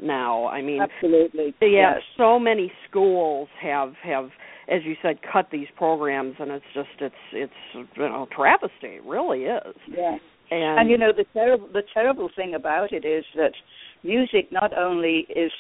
[0.02, 1.54] now i mean Absolutely.
[1.62, 2.02] yeah Yes.
[2.18, 4.30] so many schools have have
[4.68, 9.04] as you said cut these programs and it's just it's it's you know travesty it
[9.06, 10.18] really is Yeah.
[10.52, 13.54] and, And you know the terrible the terrible thing about it is that
[14.04, 15.52] music not only is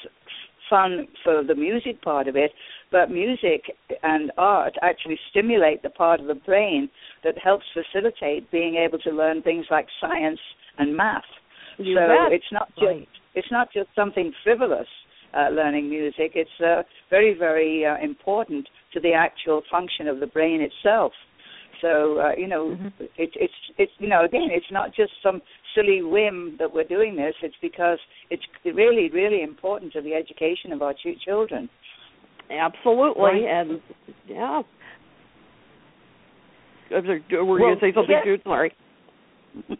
[0.69, 2.51] fun for the music part of it,
[2.91, 3.61] but music
[4.03, 6.89] and art actually stimulate the part of the brain
[7.25, 10.39] that helps facilitate being able to learn things like science
[10.77, 11.23] and math.
[11.77, 12.31] You so bet.
[12.31, 13.07] it's not just Right.
[13.35, 14.87] It's not just something frivolous
[15.33, 16.31] uh, learning music.
[16.35, 21.13] It's uh, very very uh, important to the actual function of the brain itself.
[21.81, 22.91] So uh, you know, Mhm.
[23.17, 25.41] it, it's it's you know again, it's not just some
[25.73, 27.33] silly whim that we're doing this.
[27.41, 27.97] It's because
[28.29, 31.69] it's really really important to the education of our ch- children.
[32.51, 33.43] Absolutely, Right.
[33.45, 33.81] and
[34.27, 34.61] yeah.
[36.93, 38.23] Uh, Were you Well, going to say something, yeah.
[38.25, 38.41] Jude?
[38.43, 38.73] Sorry.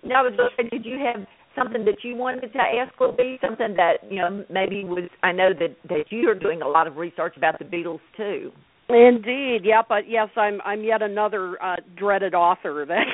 [0.03, 3.39] No, I was gonna say, did you have something that you wanted to ask Louise?
[3.41, 5.09] Something that you know maybe was.
[5.23, 8.51] I know that that you are doing a lot of research about the Beatles too.
[8.93, 13.05] Indeed, yeah, but yes, I'm I'm yet another uh, dreaded author that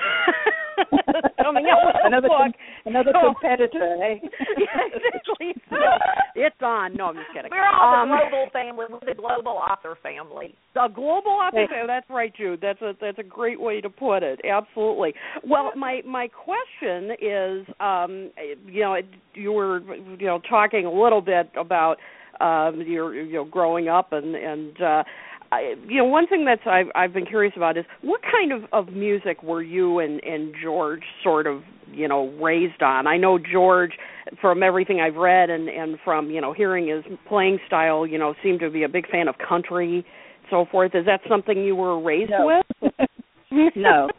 [1.44, 2.38] coming out with a another book.
[2.38, 2.54] com-
[2.86, 4.16] another So- competitor, eh?
[4.58, 5.54] yeah, exactly.
[5.70, 5.76] So,
[6.36, 6.96] it's on.
[6.96, 7.50] No, I'm just kidding.
[7.52, 8.86] We're all Um, the global family.
[8.90, 10.56] We're the global author family.
[10.74, 11.66] The global author.
[11.70, 11.84] Hey.
[11.88, 12.60] That's right, Jude.
[12.62, 14.40] That's a that's a great way to put it.
[14.46, 15.14] Absolutely.
[15.44, 18.32] Well, my my question is, um,
[18.68, 18.98] you know,
[19.34, 19.80] you were
[20.20, 21.98] you know talking a little bit about
[22.40, 25.04] um, your you know growing up and and uh,
[25.52, 28.64] I, you know one thing that's I've I've been curious about is what kind of
[28.74, 33.08] of music were you and and George sort of you know raised on.
[33.08, 33.92] I know George,
[34.42, 38.34] from everything I've read and and from you know hearing his playing style, you know,
[38.44, 40.06] seemed to be a big fan of country,
[40.50, 40.92] so forth.
[40.96, 42.62] Is that something you were raised no.
[42.82, 42.92] with?
[43.76, 44.10] no,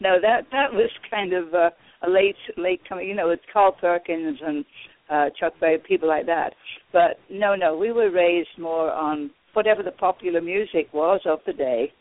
[0.00, 1.70] no, that that was kind of uh,
[2.06, 3.08] a late late coming.
[3.08, 4.64] You know, it's Carl Perkins and
[5.08, 6.54] uh, Chuck Berry, people like that.
[6.92, 11.52] But no, no, we were raised more on whatever the popular music was of the
[11.52, 11.92] day.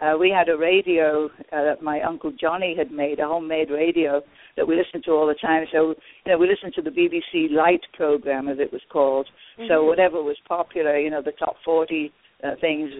[0.00, 4.22] Uh, we had a radio uh, that my uncle Johnny had made, a homemade radio
[4.56, 5.66] that we listened to all the time.
[5.70, 9.28] So, you know, we listened to the BBC Light program, as it was called.
[9.58, 9.68] Mm-hmm.
[9.68, 12.10] So, whatever was popular, you know, the top 40
[12.42, 12.90] uh, things.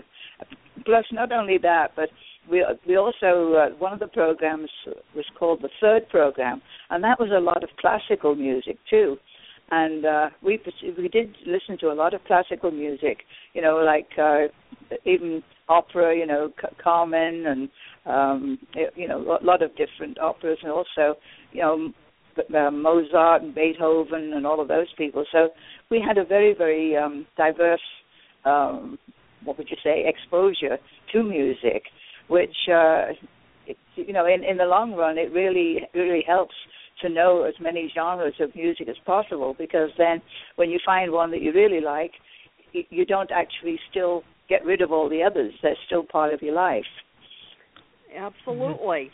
[0.84, 2.10] Plus, not only that, but
[2.50, 4.70] we we also uh, one of the programs
[5.14, 9.16] was called the third program, and that was a lot of classical music too
[9.70, 10.60] and uh, we
[10.98, 13.18] we did listen to a lot of classical music,
[13.54, 14.46] you know, like uh,
[15.04, 16.52] even opera, you know,
[16.82, 17.68] Carmen, and
[18.06, 18.58] um,
[18.96, 21.18] you know, a lot of different operas, and also,
[21.52, 21.92] you know,
[22.56, 25.24] uh, Mozart and Beethoven and all of those people.
[25.30, 25.50] So
[25.90, 27.80] we had a very very um, diverse,
[28.44, 28.98] um,
[29.44, 30.78] what would you say, exposure
[31.12, 31.84] to music,
[32.28, 33.12] which uh,
[33.66, 36.54] it, you know, in in the long run, it really really helps
[37.02, 40.20] to know as many genres of music as possible because then
[40.56, 42.12] when you find one that you really like,
[42.72, 45.52] you don't actually still get rid of all the others.
[45.62, 46.84] They're still part of your life.
[48.16, 49.10] Absolutely.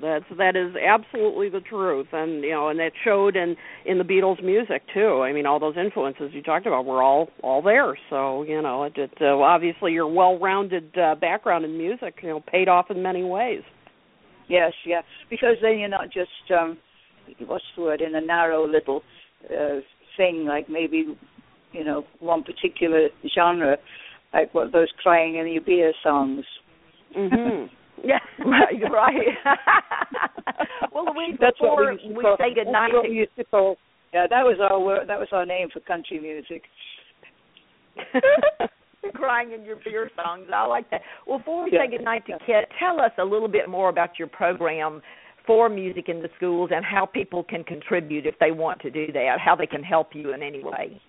[0.00, 4.04] That's that is absolutely the truth, and you know, and that showed in in the
[4.04, 5.20] Beatles' music too.
[5.20, 7.98] I mean, all those influences you talked about were all all there.
[8.08, 12.40] So you know, it, it uh, obviously your well-rounded uh, background in music, you know,
[12.40, 13.60] paid off in many ways.
[14.48, 16.78] Yes, yeah, because then you're not just um
[17.46, 19.02] what's the word in a narrow little
[19.50, 19.80] uh,
[20.16, 21.16] thing like maybe
[21.72, 23.76] you know one particular genre
[24.32, 26.44] like what those crying in your beer songs
[27.16, 27.66] Mm-hmm.
[28.08, 29.26] yeah right right
[30.94, 33.76] well Louise, that's before we, we say goodnight what we used to call
[34.14, 36.62] yeah that was our word that was our name for country music
[39.14, 40.46] crying in your beer songs.
[40.52, 41.02] I like that.
[41.26, 41.84] Well, before we yeah.
[41.84, 45.02] say goodnight to Kit, tell us a little bit more about your program
[45.46, 49.12] for music in the schools and how people can contribute if they want to do
[49.12, 51.00] that, how they can help you in any way.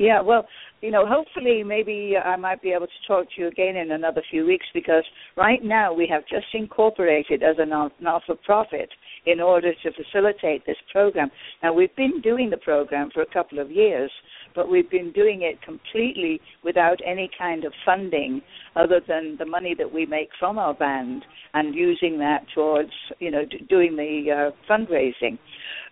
[0.00, 0.46] Yeah, well,
[0.80, 4.22] you know, hopefully maybe I might be able to talk to you again in another
[4.30, 5.04] few weeks because
[5.36, 7.90] right now we have just incorporated as a non
[8.26, 8.88] for profit
[9.26, 11.30] in order to facilitate this program.
[11.62, 14.10] Now, we've been doing the program for a couple of years,
[14.54, 18.40] but we've been doing it completely without any kind of funding
[18.76, 23.30] other than the money that we make from our band and using that towards, you
[23.30, 25.38] know, d- doing the uh, fundraising.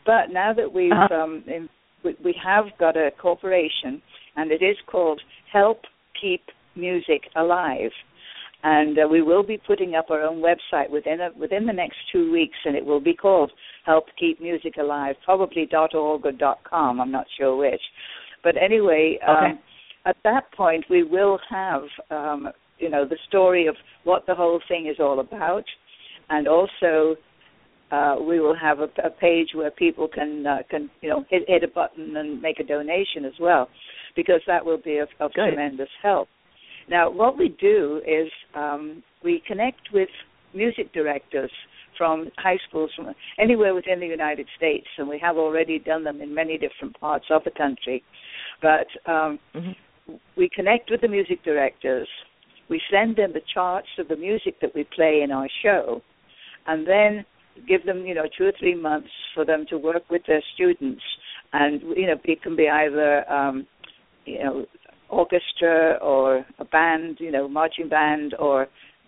[0.06, 1.14] But now that we've uh-huh.
[1.14, 1.68] um, in,
[2.04, 4.00] we, we have got a corporation,
[4.36, 5.20] and it is called
[5.52, 5.82] Help
[6.20, 6.42] Keep
[6.76, 7.90] Music Alive
[8.62, 11.96] and uh, we will be putting up our own website within a, within the next
[12.12, 13.52] two weeks, and it will be called
[13.86, 15.94] Help Keep Music Alive, probably .org
[16.26, 17.00] or .com.
[17.00, 17.80] I'm not sure which,
[18.48, 19.58] but anyway, um,
[20.06, 24.58] at that point we will have um, you know the story of what the whole
[24.68, 25.64] thing is all about,
[26.30, 27.14] and also
[27.90, 31.42] uh, we will have a, a, page where people can uh, can you know hit,
[31.46, 33.68] hit, a button and make a donation as well,
[34.16, 36.28] because that will be of, of tremendous help.
[36.88, 40.08] Now, what we do is um, we connect with
[40.54, 41.50] music directors
[41.98, 46.22] from high schools from anywhere within the United States, and we have already done them
[46.22, 48.02] in many different parts of the country.
[48.62, 50.14] But um, mm-hmm.
[50.36, 52.08] we connect with the music directors.
[52.70, 56.00] We send them the charts of the music that we play in our show,
[56.66, 57.24] and then
[57.66, 61.02] give them, you know, two or three months for them to work with their students.
[61.52, 63.66] And you know, it can be either, um,
[64.24, 64.66] you know,
[65.08, 68.66] orchestra or a band, you know, marching band, or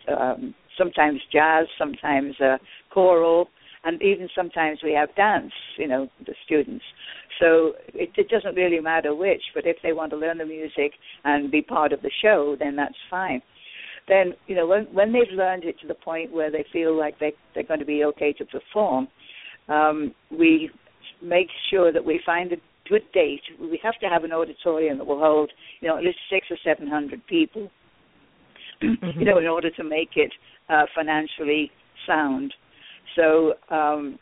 [0.08, 2.56] um, sometimes jazz, sometimes uh,
[2.92, 3.48] choral,
[3.84, 6.84] and even sometimes we have dance, you know, the students.
[7.40, 10.92] So it, it doesn't really matter which, but if they want to learn the music
[11.24, 13.40] and be part of the show, then that's fine.
[14.08, 17.18] Then, you know, when when they've learned it to the point where they feel like
[17.18, 19.08] they they're going to be okay to perform,
[19.68, 20.70] um, we
[21.22, 22.56] make sure that we find a
[22.88, 23.42] good date.
[23.60, 26.58] We have to have an auditorium that will hold, you know, at least six or
[26.64, 27.70] seven hundred people.
[28.82, 30.32] You know, in order to make it
[30.68, 31.70] uh, financially
[32.06, 32.54] sound.
[33.16, 34.18] So um,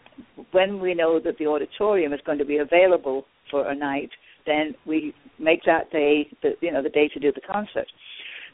[0.53, 4.11] when we know that the auditorium is going to be available for a night,
[4.47, 7.87] then we make that day, the, you know, the day to do the concert.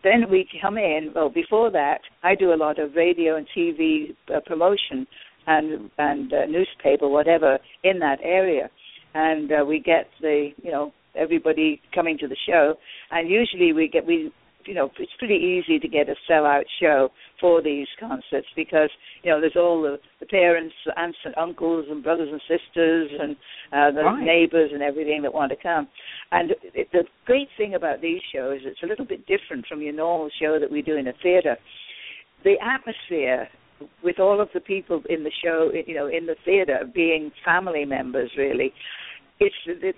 [0.02, 1.12] Then we come in.
[1.14, 5.06] Well, before that, I do a lot of radio and TV uh, promotion
[5.46, 8.70] and and uh, newspaper, whatever, in that area
[9.14, 12.74] and uh, we get the you know everybody coming to the show,
[13.10, 14.32] and usually we get we
[14.66, 18.90] you know it's pretty easy to get a sellout show for these concerts because
[19.22, 23.36] you know there's all the, the parents, aunts and uncles and brothers and sisters and
[23.72, 24.24] uh, the Right.
[24.24, 25.88] neighbors and everything that want to come.
[26.32, 29.92] And it, the great thing about these shows, it's a little bit different from your
[29.94, 31.56] normal show that we do in a theater.
[32.44, 33.48] The atmosphere
[34.02, 37.84] with all of the people in the show, you know, in the theater being family
[37.84, 38.72] members, really,
[39.40, 39.96] it's it,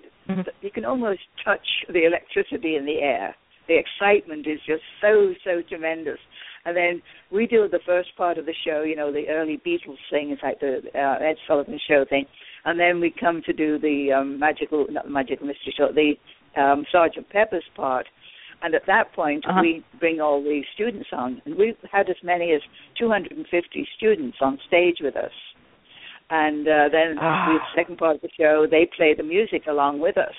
[0.61, 3.35] you can almost touch the electricity in the air.
[3.67, 6.19] The excitement is just so so tremendous.
[6.65, 7.01] And then
[7.31, 10.37] we do the first part of the show, you know, the early Beatles thing, in
[10.37, 12.25] fact, the uh, Ed Sullivan Show thing,
[12.65, 16.15] and then we come to do the um, magical, not the magical mystery show, the
[16.61, 18.05] um, Sergeant Pepper's part.
[18.63, 19.61] And at that point, Uh-huh.
[19.61, 22.61] we bring all the students on, and we've had as many as
[22.99, 25.31] 250 students on stage with us.
[26.29, 27.47] And uh, then Ah.
[27.53, 30.35] the second part of the show, they play the music along with us,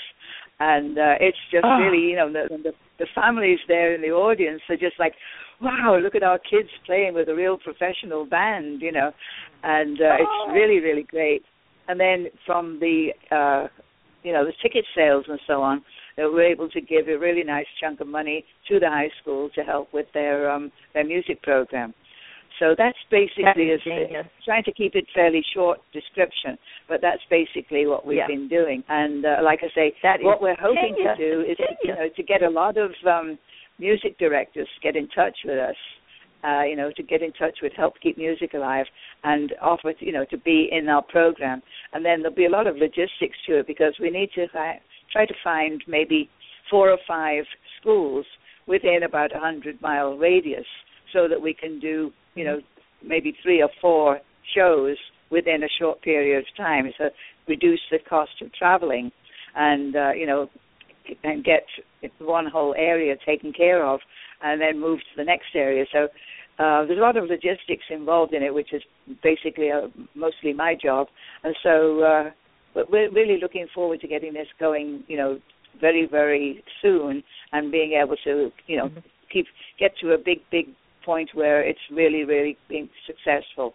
[0.61, 1.79] and uh, it's just Ah.
[1.79, 5.15] really, you know, the, the the families there in the audience are just like,
[5.61, 9.11] wow, look at our kids playing with a real professional band, you know,
[9.63, 10.25] and uh, Oh.
[10.47, 11.43] it's really really great.
[11.89, 13.69] And then from the uh,
[14.23, 15.83] you know the ticket sales and so on,
[16.17, 19.49] that we're able to give a really nice chunk of money to the high school
[19.55, 21.95] to help with their um, their music program.
[22.59, 24.27] So that's basically That is is- genius.
[24.45, 28.27] trying to keep it fairly short description, but that's basically what we've Yeah.
[28.27, 28.83] been doing.
[28.89, 31.17] And uh, like I say, That what we're hoping genius.
[31.19, 33.39] to do is you know to get a lot of um,
[33.79, 35.77] music directors get in touch with us.
[36.45, 38.87] Uh, you know, to get in touch with Help Keep Music Alive
[39.25, 41.61] and offer, you know, to be in our program.
[41.93, 44.81] And then there'll be a lot of logistics to it because we need to fi-
[45.11, 46.31] try to find maybe
[46.71, 47.43] four or five
[47.81, 48.25] schools
[48.69, 50.65] within about a hundred mile radius
[51.13, 52.61] so that we can do, you know,
[53.05, 54.21] maybe three or four
[54.57, 54.97] shows
[55.31, 56.91] within a short period of time.
[56.99, 57.11] So
[57.47, 59.11] reduce the cost of traveling
[59.55, 60.49] and uh, you know
[61.25, 61.65] and get
[62.19, 64.01] one whole area taken care of
[64.43, 65.85] and then move to the next area.
[65.93, 66.05] So
[66.63, 68.83] uh, there's a lot of logistics involved in it, which is
[69.23, 71.07] basically uh, mostly my job.
[71.45, 72.31] And so, uh,
[72.75, 75.39] but we're really looking forward to getting this going, you know,
[75.81, 78.91] very very soon, and being able to, you know,
[79.33, 79.47] keep
[79.79, 80.67] get to a big big
[81.09, 83.69] point where it's really really being successful.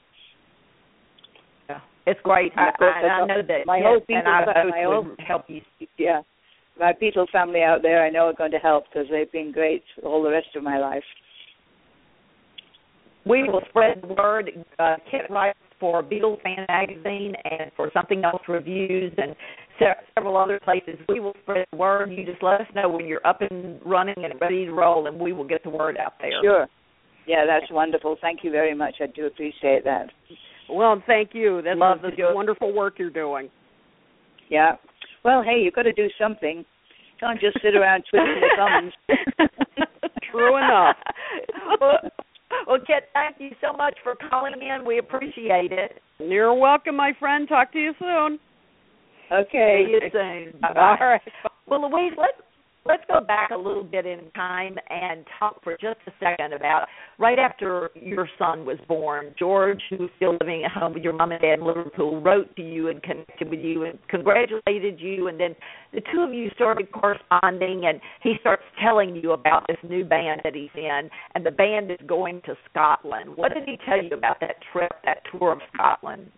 [1.70, 1.80] Yeah.
[2.06, 2.52] It's great.
[2.56, 5.16] And I, I, I know that my yes, whole and Beatles I fa- my whole-
[5.32, 5.62] help you.
[5.98, 6.22] Yeah,
[6.80, 9.84] my Beatle family out there, I know are going to help because they've been great
[10.04, 11.08] all the rest of my life.
[13.26, 14.52] We will spread the word.
[14.78, 19.34] Uh, Kit writes for Beatles Fan Magazine and for Something Else Reviews and
[19.80, 20.96] se- several other places.
[21.08, 22.12] We will spread the word.
[22.12, 25.18] You just let us know when you're up and running and ready to roll, and
[25.18, 26.42] we will get the word out there.
[26.44, 26.68] Sure.
[27.28, 28.18] Yeah, that's wonderful.
[28.22, 28.96] Thank you very much.
[29.02, 30.08] I do appreciate that.
[30.70, 31.62] Well, thank you.
[31.64, 33.50] That's Love the- wonderful work you're doing.
[34.50, 34.74] Yeah.
[35.24, 36.66] Well, hey, you've got to do something.
[37.20, 38.94] Can't just sit around twiddling your thumbs.
[40.32, 40.96] True enough.
[41.80, 41.98] well,
[42.68, 44.86] well, Kit, thank you so much for calling in.
[44.86, 46.02] We appreciate it.
[46.20, 47.48] You're welcome, my friend.
[47.48, 48.40] Talk to you soon.
[49.32, 49.86] Okay.
[49.88, 50.60] See you soon.
[50.62, 50.98] Bye-bye.
[51.00, 51.22] right.
[51.68, 52.38] Well, Louise, let's
[52.86, 56.88] let's go back a little bit in time and talk for just a second about
[57.18, 59.34] right after your son was born.
[59.38, 62.54] George, who was still living at home with your mom and dad in Liverpool, wrote
[62.56, 65.56] to you and connected with you and congratulated you, and then
[65.94, 67.84] the two of you started corresponding.
[67.86, 71.92] And he starts telling you about this new band that he's in, and the band
[71.92, 73.36] is going to Scotland.
[73.36, 76.30] What did he tell you about that trip, that tour of Scotland?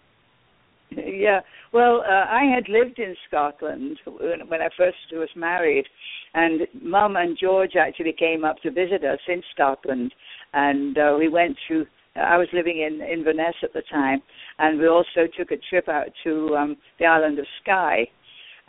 [1.05, 1.41] Yeah.
[1.73, 5.86] Well, uh, I had lived in Scotland when, I first was married,
[6.34, 10.13] and Mum and George actually came up to visit us in Scotland,
[10.53, 11.86] and uh, we went to.
[12.15, 14.21] I was living in Inverness at the time,
[14.58, 18.08] and we also took a trip out to um, the island of Skye.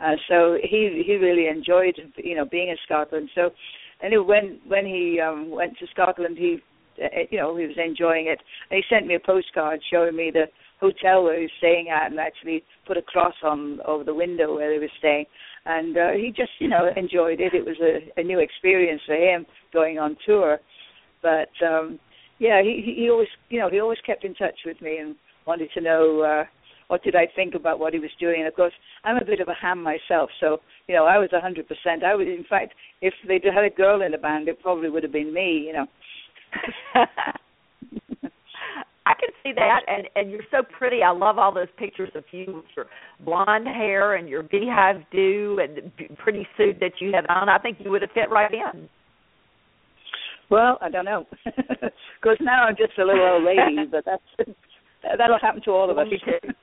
[0.01, 3.29] Uh, so he he really enjoyed you know being in Scotland.
[3.35, 3.51] So
[4.03, 6.57] anyway, when when he um, went to Scotland, he
[7.01, 8.39] uh, you know he was enjoying it.
[8.69, 10.47] And he sent me a postcard showing me the
[10.79, 14.55] hotel where he was staying at and actually put a cross on over the window
[14.55, 15.25] where he was staying
[15.65, 19.15] and uh, he just you know enjoyed it it was a, a new experience for
[19.15, 20.59] him going on tour
[21.21, 21.99] but um
[22.39, 25.69] yeah he he always you know he always kept in touch with me and wanted
[25.73, 26.43] to know uh
[26.87, 28.39] what did I think about what he was doing?
[28.39, 31.29] And of course, I'm a bit of a ham myself, so you know, I was
[31.33, 32.03] hundred percent.
[32.03, 35.03] I would, in fact, if they'd had a girl in the band, it probably would
[35.03, 35.65] have been me.
[35.67, 35.87] You know.
[39.07, 41.01] I can see that, and and you're so pretty.
[41.01, 42.87] I love all those pictures of you with your
[43.23, 47.47] blonde hair and your beehive do and the pretty suit that you have on.
[47.47, 48.89] I think you would have fit right in.
[50.49, 54.23] Well, I don't know, because now I'm just a little old lady, but that's
[55.17, 56.07] that'll happen to all of us.
[56.11, 56.53] Me too.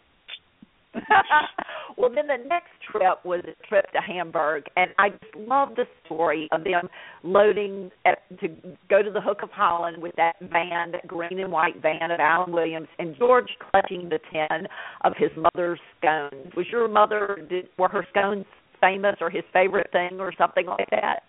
[1.96, 5.84] Well, then the next trip was a trip to Hamburg, and I just love the
[6.04, 6.88] story of them
[7.22, 8.48] loading at, to
[8.90, 12.20] go to the Hook of Holland with that van, that green and white van of
[12.20, 14.66] Alan Williams, and George clutching the tin
[15.02, 16.52] of his mother's scones.
[16.56, 17.46] Was your mother?
[17.48, 18.44] Did, were her scones
[18.80, 21.20] famous or his favorite thing or something like that?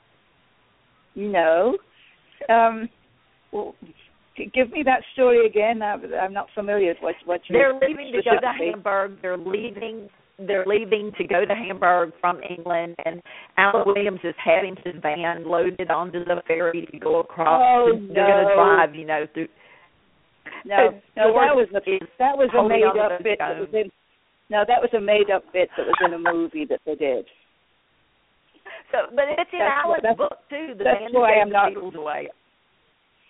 [1.16, 1.78] No.
[2.50, 2.90] Um,
[3.52, 3.76] well,
[4.36, 5.82] give me that story again.
[5.82, 7.58] I'm not familiar with what what you.
[7.58, 9.18] They're leaving to go to Hamburg.
[9.22, 10.10] They're leaving.
[10.38, 13.22] They're leaving to go to Hamburg from England, and
[13.58, 17.62] Alan Williams is having his van loaded onto the ferry to go across.
[17.64, 18.14] Oh they're no!
[18.14, 19.48] They're going to drive, you know, through.
[20.66, 21.80] No, no, that was a
[22.20, 23.40] that was a made up bit.
[23.40, 23.92] That was in,
[24.50, 27.26] no, that was a made up bit that was in a movie that they did.
[28.92, 30.74] So, but it's in that's, Alan's that's, book too.
[30.78, 31.72] The that's why I'm not.
[31.78, 32.30] Away.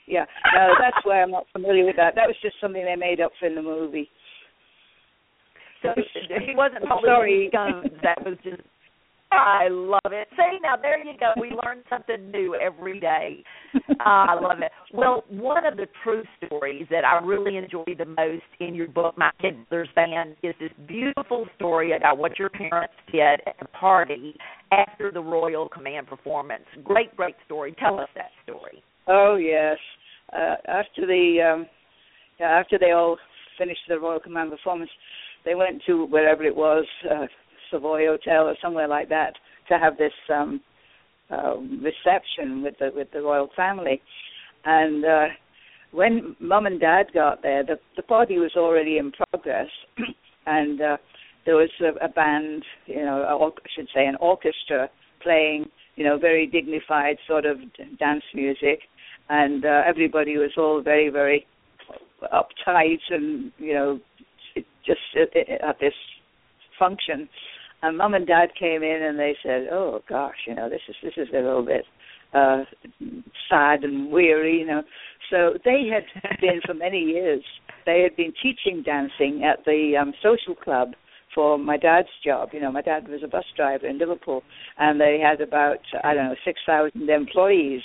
[0.07, 2.15] Yeah, no, that's why I'm not familiar with that.
[2.15, 4.09] That was just something they made up for in the movie.
[5.85, 7.49] So he wasn't holding sorry.
[7.51, 7.91] scones.
[8.03, 8.61] That was just.
[9.31, 10.27] I love it.
[10.31, 11.33] See, now there you go.
[11.39, 13.43] We learn something new every day.
[13.89, 14.71] Uh, I love it.
[14.93, 19.17] Well, one of the true stories that I really enjoy the most in your book,
[19.17, 23.67] My Kid Brother's Band, is this beautiful story about what your parents did at the
[23.77, 24.35] party
[24.71, 26.63] after the Royal Command performance.
[26.83, 27.75] Great, great story.
[27.77, 28.83] Tell us that story.
[29.07, 29.77] Oh yes.
[30.31, 31.65] Uh, after the um,
[32.39, 33.17] yeah, after they all
[33.57, 34.89] finished the Royal Command performance,
[35.45, 37.25] they went to wherever it was, uh,
[37.71, 39.33] Savoy Hotel or somewhere like that,
[39.69, 40.61] to have this um,
[41.29, 44.01] uh, reception with the with the royal family.
[44.65, 45.25] And uh,
[45.91, 49.69] when Mum and Dad got there, the the party was already in progress,
[50.45, 50.97] and uh,
[51.45, 54.89] there was a, a band, you know, I should say, an orchestra
[55.21, 55.65] playing,
[55.95, 57.57] you know, very dignified sort of
[57.99, 58.79] dance music
[59.29, 61.45] and uh, everybody was all very very
[62.33, 63.99] uptight and you know
[64.85, 65.35] just at,
[65.67, 65.93] at this
[66.77, 67.27] function
[67.81, 70.95] and mom and dad came in and they said oh gosh you know this is
[71.03, 71.85] this is a little bit
[72.33, 72.63] uh
[73.49, 74.81] sad and weary you know
[75.29, 77.43] so they had been for many years
[77.85, 80.89] they had been teaching dancing at the um social club
[81.35, 82.49] for my dad's job.
[82.53, 84.41] You know, my dad was a bus driver in Liverpool,
[84.79, 87.81] and they had about I don't know six thousand employees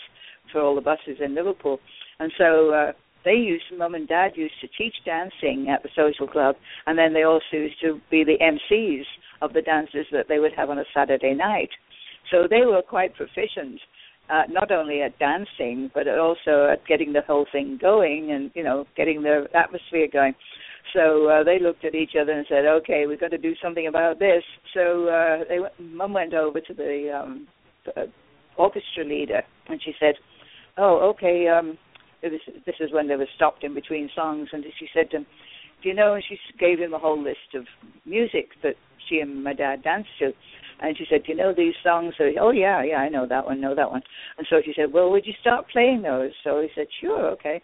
[0.52, 1.80] for all the buses in Liverpool.
[2.20, 2.92] And so uh,
[3.24, 6.56] they used, mum and dad used to teach dancing at the social club,
[6.86, 9.04] and then they also used to be the MCs
[9.42, 11.70] of the dances that they would have on a Saturday night.
[12.30, 13.80] So they were quite proficient,
[14.30, 18.62] uh, not only at dancing, but also at getting the whole thing going and, you
[18.62, 20.34] know, getting the atmosphere going.
[20.94, 23.86] So uh, they looked at each other and said, "Okay, we've got to do something
[23.86, 24.42] about this."
[24.74, 27.46] So uh, they, Mum went over to the um,
[27.96, 28.06] uh,
[28.56, 30.14] orchestra leader and she said,
[30.76, 31.78] oh, okay, um,
[32.22, 35.26] this, this is when they were stopped in between songs, and she said to him,
[35.82, 37.64] do you know, and she gave him a whole list of
[38.04, 38.74] music that
[39.08, 40.32] she and my dad danced to.
[40.82, 43.44] And she said, "Do you know these songs?" So, oh yeah, yeah, I know that
[43.44, 44.02] one, know that one.
[44.38, 47.60] And so she said, "Well, would you start playing those?" So he said, "Sure, okay."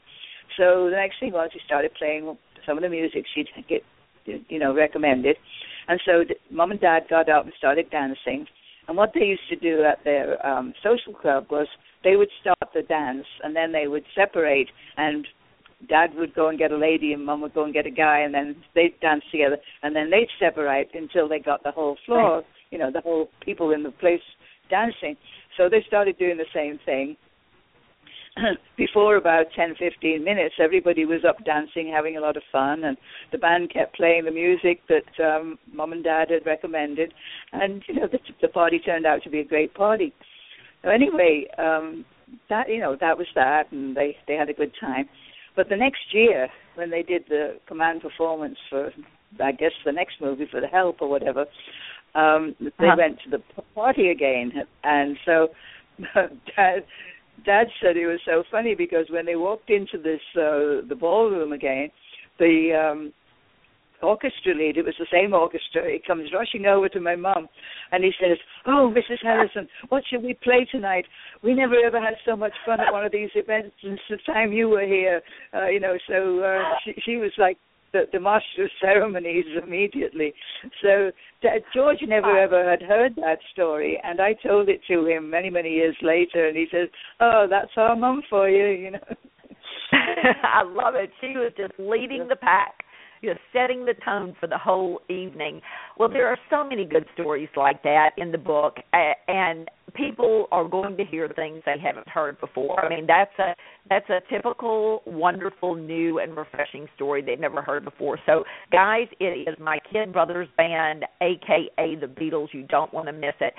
[0.56, 2.36] So the next thing was he started playing
[2.66, 3.82] some of the music she'd get,
[4.26, 5.36] you know, recommended.
[5.88, 8.46] And so mom and dad got up and started dancing.
[8.88, 11.66] And what they used to do at their um social club was
[12.04, 15.26] they would start the dance and then they would separate and
[15.88, 18.20] dad would go and get a lady and mom would go and get a guy
[18.20, 22.42] and then they'd dance together and then they'd separate until they got the whole floor
[22.70, 24.20] you know the whole people in the place
[24.70, 25.16] dancing.
[25.56, 27.16] So they started doing the same thing
[28.76, 32.96] before about ten fifteen minutes everybody was up dancing having a lot of fun and
[33.32, 37.12] the band kept playing the music that um mom and dad had recommended
[37.52, 40.12] and you know the, the party turned out to be a great party
[40.86, 42.04] so anyway, um,
[42.48, 45.08] that you know that was that, and they they had a good time.
[45.56, 48.92] But the next year, when they did the command performance for,
[49.42, 51.46] I guess the next movie for the Help or whatever,
[52.14, 52.96] um, they uh-huh.
[52.96, 54.52] went to the party again,
[54.84, 55.48] and so
[56.54, 56.84] Dad,
[57.44, 61.52] Dad said it was so funny because when they walked into this uh, the ballroom
[61.52, 61.90] again,
[62.38, 63.12] the um,
[64.02, 64.76] orchestra lead.
[64.76, 65.90] It was the same orchestra.
[65.90, 67.48] He comes rushing over to my mum,
[67.92, 69.22] and he says, "Oh, Mrs.
[69.22, 71.06] Harrison, what shall we play tonight?
[71.42, 74.52] We never ever had so much fun at one of these events since the time
[74.52, 75.22] you were here."
[75.54, 77.58] Uh, you know, so uh, she, she was like
[77.96, 80.34] the, the master of ceremonies immediately.
[80.82, 81.10] So
[81.74, 82.44] George never ah.
[82.44, 86.48] ever had heard that story, and I told it to him many many years later,
[86.48, 86.88] and he says,
[87.20, 89.16] "Oh, that's our mum for you," you know.
[89.92, 91.10] I love it.
[91.20, 92.74] She was just leading the pack
[93.22, 95.60] you know, setting the tone for the whole evening.
[95.98, 98.76] Well, there are so many good stories like that in the book,
[99.28, 102.84] and people are going to hear things they haven't heard before.
[102.84, 103.54] I mean, that's a
[103.88, 108.18] that's a typical, wonderful, new and refreshing story they've never heard before.
[108.26, 112.48] So, guys, it is my kid brothers band, aka the Beatles.
[112.52, 113.54] You don't want to miss it.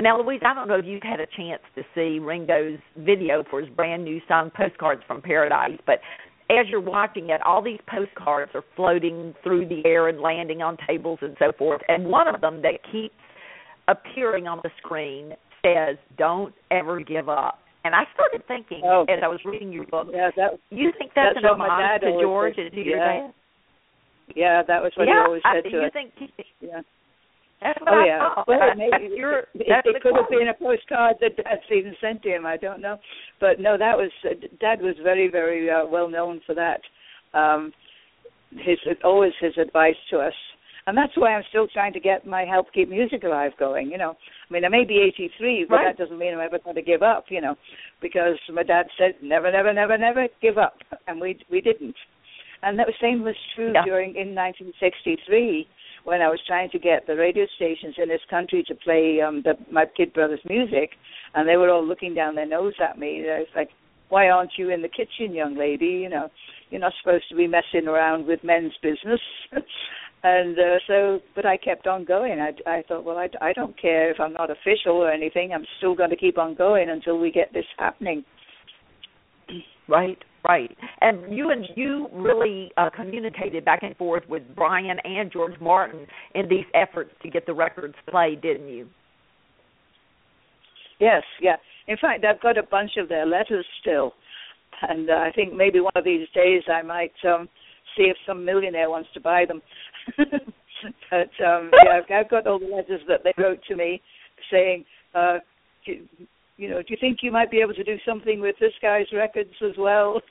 [0.00, 3.60] Now, Louise, I don't know if you've had a chance to see Ringo's video for
[3.60, 5.98] his brand new song "Postcards from Paradise," but
[6.50, 10.76] as you're watching it, all these postcards are floating through the air and landing on
[10.86, 11.80] tables and so forth.
[11.88, 13.14] And one of them that keeps
[13.88, 19.06] appearing on the screen says, "Don't ever give up." And I started thinking oh.
[19.08, 22.20] as I was reading your book, yeah, that, you think that's, that's an homage to
[22.20, 22.84] George and to yeah.
[22.84, 23.32] your dad?
[24.36, 25.92] Yeah, that was what yeah, he always said I, to you us.
[25.92, 26.12] Think,
[26.60, 26.80] yeah.
[27.62, 28.18] That's what oh I yeah.
[28.34, 28.48] thought.
[28.48, 32.28] Well, maybe your, it, it could have been a postcard that Dad even sent to
[32.30, 32.46] him.
[32.46, 32.96] I don't know,
[33.38, 36.80] but no, that was uh, Dad was very, very uh, well known for that.
[37.38, 37.72] Um,
[38.50, 40.32] his always his advice to us,
[40.86, 43.90] and that's why I'm still trying to get my Help Keep Music Alive going.
[43.90, 44.14] You know,
[44.48, 45.84] I mean, I may be 83, but Right.
[45.96, 47.26] that doesn't mean I'm ever going to give up.
[47.28, 47.56] You know,
[48.00, 51.94] because my dad said never, never, never, never give up, and we we didn't.
[52.62, 53.84] And that was same was true Yeah.
[53.84, 55.66] during in 1963
[56.04, 59.42] when I was trying to get the radio stations in this country to play um
[59.44, 60.90] the my kid brothers' music,
[61.34, 63.22] and they were all looking down their nose at me.
[63.24, 63.70] It's like,
[64.08, 65.86] why aren't you in the kitchen, young lady?
[65.86, 66.28] You know,
[66.70, 69.20] you're not supposed to be messing around with men's business.
[70.22, 72.38] and uh, so, but I kept on going.
[72.40, 75.52] I, I thought, well, I, I don't care if I'm not official or anything.
[75.52, 78.24] I'm still going to keep on going until we get this happening.
[79.88, 80.76] Right, right.
[81.00, 86.06] And you and you really uh, communicated back and forth with Brian and George Martin
[86.34, 88.88] in these efforts to get the records played, didn't you?
[90.98, 91.56] Yes, yeah.
[91.88, 94.12] In fact, I've got a bunch of their letters still,
[94.82, 97.48] and uh, I think maybe one of these days I might um
[97.96, 99.62] see if some millionaire wants to buy them.
[100.16, 104.00] but um yeah, I've, I've got all the letters that they wrote to me
[104.50, 104.84] saying,
[105.14, 105.38] uh,
[106.60, 109.06] you know, do you think you might be able to do something with this guy's
[109.12, 110.20] records as well?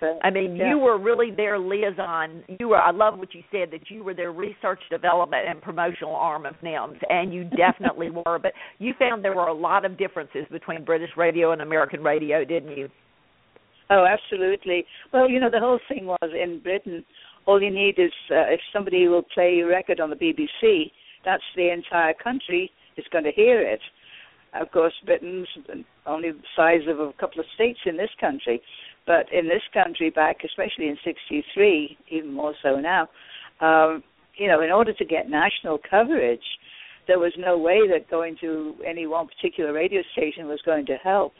[0.00, 0.68] But, I mean, yeah.
[0.68, 2.42] you were really their liaison.
[2.60, 2.80] You were.
[2.80, 6.54] I love what you said that you were their research, development, and promotional arm of
[6.62, 8.38] NEMS, and you definitely were.
[8.38, 12.44] But you found there were a lot of differences between British radio and American radio,
[12.44, 12.88] didn't you?
[13.88, 14.84] Oh, absolutely.
[15.12, 17.04] Well, you know, the whole thing was in Britain,
[17.46, 20.90] all you need is uh, if somebody will play a record on the BBC,
[21.24, 23.80] that's the entire country is going to hear it.
[24.60, 25.48] Of course, Britain's
[26.06, 28.62] only the size of a couple of states in this country,
[29.06, 33.08] but in this country, back especially in '63, even more so now,
[33.60, 34.02] um,
[34.36, 36.44] you know, in order to get national coverage,
[37.06, 40.96] there was no way that going to any one particular radio station was going to
[40.96, 41.32] help.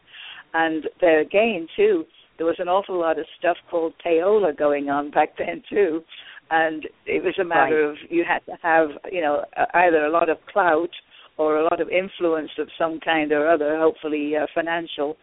[0.53, 2.05] And there again, too,
[2.37, 6.03] there was an awful lot of stuff called payola going on back then too,
[6.51, 9.45] and it was a matter of you had to have you know
[9.75, 10.91] either a lot of clout
[11.37, 15.17] or a lot of influence of some kind or other, hopefully uh, financial.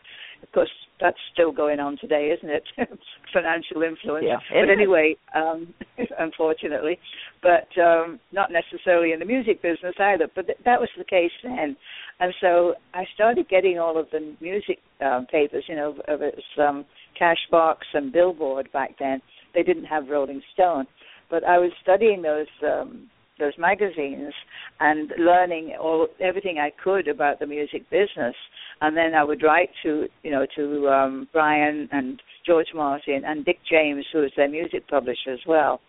[0.43, 2.63] Of course, that's still going on today, isn't it?
[3.33, 4.25] financial influence.
[4.27, 5.73] Yeah, but anyway, um,
[6.19, 6.99] unfortunately,
[7.41, 10.27] but um, not necessarily in the music business either.
[10.33, 11.75] But th- that was the case then,
[12.19, 15.63] and so I started getting all of the music um, papers.
[15.67, 16.85] You know, of its um,
[17.19, 19.21] Cashbox and Billboard back then.
[19.53, 20.85] They didn't have Rolling Stone,
[21.29, 23.09] but I was studying those um,
[23.41, 24.33] those magazines
[24.79, 28.35] and learning all everything I could about the music business.
[28.79, 33.43] And then I would write to you know to um, Brian and George Martin and
[33.43, 35.81] Dick James, who was their music publisher as well,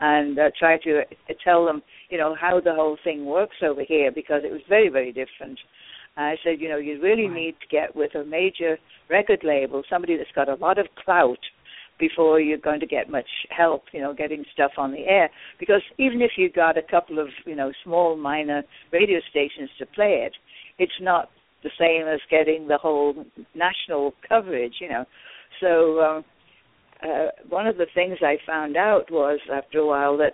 [0.00, 3.82] and uh, try to uh, tell them you know how the whole thing works over
[3.86, 5.58] here because it was very very different.
[6.16, 10.16] I said, you know, you really need to get with a major record label, somebody
[10.16, 11.38] that's got a lot of clout
[12.00, 15.30] before you're going to get much help, you know, getting stuff on the air.
[15.60, 19.86] Because even if you got a couple of, you know, small minor radio stations to
[19.86, 20.32] play it,
[20.78, 21.28] it's not
[21.62, 23.24] the same as getting the whole
[23.54, 25.04] national coverage, you know.
[25.60, 26.24] So um,
[27.02, 30.32] uh, one of the things I found out was after a while that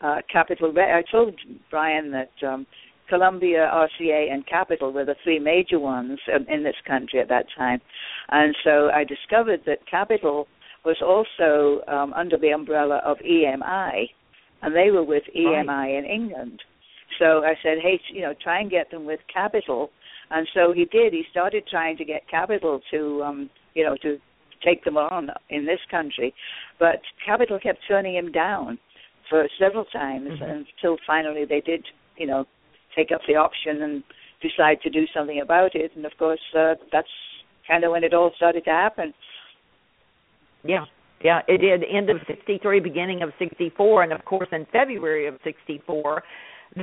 [0.00, 0.72] uh, Capitol.
[0.76, 1.34] I told
[1.70, 2.66] Brian that um,
[3.08, 7.80] Columbia, RCA, and Capitol were the three major ones in this country at that time,
[8.28, 10.46] and so I discovered that Capitol
[10.88, 14.08] was also um, under the umbrella of EMI,
[14.62, 16.58] and they were with EMI in England.
[17.18, 19.90] So I said, hey, you know, try and get them with Capitol,
[20.30, 21.12] and so he did.
[21.12, 24.18] He started trying to get Capitol to, um, you know, to
[24.64, 26.34] take them on in this country,
[26.78, 28.78] but Capitol kept turning him down
[29.28, 30.50] for several times Mhm.
[30.50, 31.84] until finally they did,
[32.16, 32.46] you know,
[32.96, 34.02] take up the option and
[34.40, 35.94] decide to do something about it.
[35.94, 37.14] And of course, uh, that's
[37.66, 39.12] kind of when it all started to happen.
[40.64, 40.84] Yeah,
[41.22, 41.84] Yeah, it did.
[41.84, 44.04] End of 63, beginning of 64.
[44.04, 46.22] And of course, in February of 64,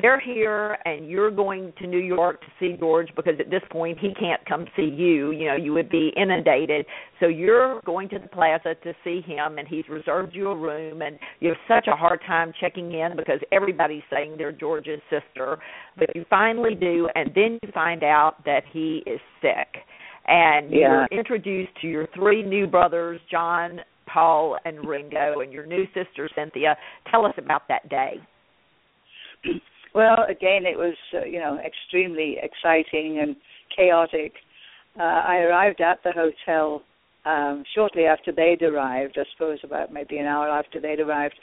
[0.02, 4.00] they're here and you're going to New York to see George because at this point
[4.00, 5.32] he can't come see you.
[5.32, 6.86] You know, you would be inundated.
[7.20, 11.02] So you're going to the plaza to see him and he's reserved you a room
[11.02, 15.60] and you have such a hard time checking in because everybody's saying they're George's sister.
[15.98, 19.84] But you finally do and then you find out that he is sick.
[20.28, 20.80] And Yeah.
[20.80, 26.30] you're introduced to your three new brothers, John, Paul, and Ringo, and your new sister,
[26.34, 26.78] Cynthia.
[27.12, 28.20] Tell us about that day.
[29.94, 33.36] Well, again, it was uh, you know extremely exciting and
[33.76, 34.34] chaotic.
[35.00, 36.82] Uh, I arrived at the hotel
[37.26, 39.18] um, shortly after they'd arrived.
[39.18, 41.36] I suppose about maybe an hour after they'd arrived,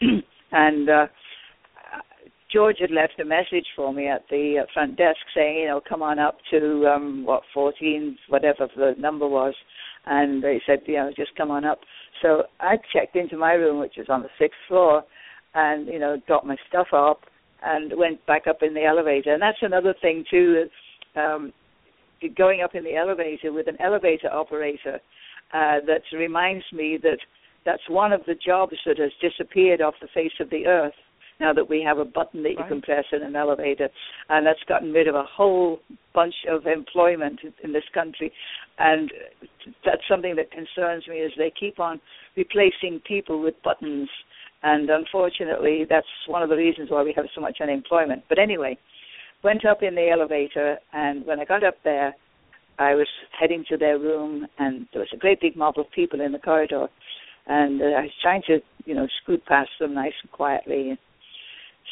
[0.52, 1.06] and uh,
[2.52, 5.80] George had left a message for me at the uh, front desk saying, you know,
[5.86, 9.54] come on up to um what 14, whatever the number was,
[10.06, 11.80] and they said, you know, just come on up.
[12.22, 15.04] So I checked into my room, which was on the sixth floor,
[15.54, 17.20] and you know, got my stuff up
[17.62, 19.32] and went back up in the elevator.
[19.32, 20.66] And that's another thing too.
[21.16, 21.52] Um,
[22.36, 25.00] going up in the elevator with an elevator operator
[25.52, 27.18] uh, that reminds me that
[27.64, 30.94] that's one of the jobs that has disappeared off the face of the earth.
[31.40, 32.68] Now that we have a button that you Right.
[32.68, 33.88] can press in an elevator,
[34.28, 35.80] and that's gotten rid of a whole
[36.12, 38.32] bunch of employment in- this country,
[38.78, 39.12] and
[39.84, 41.18] that's something that concerns me.
[41.18, 42.00] Is they keep on
[42.34, 44.10] replacing people with buttons,
[44.64, 48.24] and unfortunately, that's one of the reasons why we have so much unemployment.
[48.28, 48.76] But anyway,
[49.44, 52.16] went up in the elevator, and when I got up there,
[52.80, 53.08] I was
[53.38, 56.38] heading to their room, and there was a great big mob of people in the
[56.40, 56.88] corridor,
[57.46, 60.98] and uh, I was trying to, you know, scoot past them nice and quietly.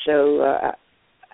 [0.04, 0.72] So uh,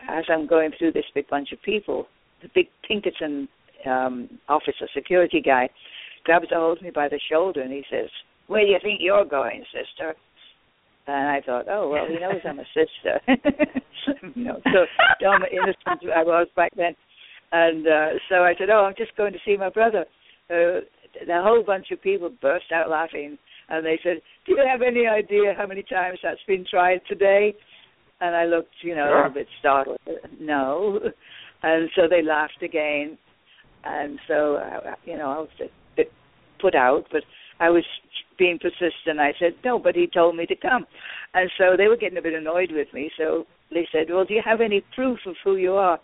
[0.08, 2.06] as I'm going through this big bunch of people,
[2.42, 3.48] the big Pinkerton
[3.86, 5.68] um, officer, security guy,
[6.24, 8.08] grabs a hold of me by the shoulder, and he says,
[8.46, 10.14] "Where do you think you're going, sister?"
[11.06, 13.20] And I thought, oh well, he knows I'm a sister,
[14.36, 14.60] you know.
[14.64, 14.86] So
[15.20, 16.94] dumb, innocent I was back then,
[17.52, 20.06] and uh, so I said, oh, I'm just going to see my brother.
[20.48, 20.80] Uh,
[21.26, 23.36] the whole bunch of people burst out laughing,
[23.68, 27.54] and they said, do you have any idea how many times that's been tried today?
[28.22, 29.98] And I looked, you know, a little bit startled.
[30.40, 30.98] No,
[31.62, 33.16] and so they laughed again,
[33.84, 36.10] and so uh, you know, I was a bit
[36.60, 37.22] put out, but
[37.60, 37.84] I was
[38.38, 39.20] being persistent.
[39.20, 40.84] I said, no, but he told me to come.
[41.34, 43.10] And so they were getting a bit annoyed with me.
[43.16, 46.00] So they said, well, do you have any proof of who you are?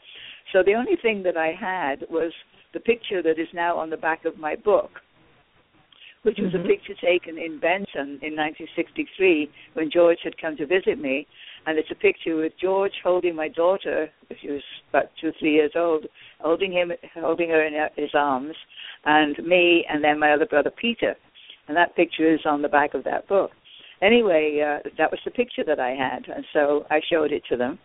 [0.53, 2.33] So the only thing that I had was
[2.75, 4.91] the picture that is now on the back of my book,
[6.23, 6.65] which was Mhm.
[6.65, 11.27] a picture taken in Benton in 1963 when George had come to visit me.
[11.67, 14.09] And it's a picture with George holding my daughter,
[14.41, 16.07] she was about two, three years old,
[16.41, 18.55] holding him, holding her in his arms,
[19.05, 21.15] and me, and then my other brother Peter
[21.69, 23.51] and that picture is on the back of that book.
[24.03, 27.57] Anyway, uh, that was the picture that I had, and so I showed it to
[27.57, 27.79] them,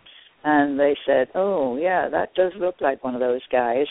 [0.43, 3.87] and they said, "Oh, yeah, that does look like one of those guys."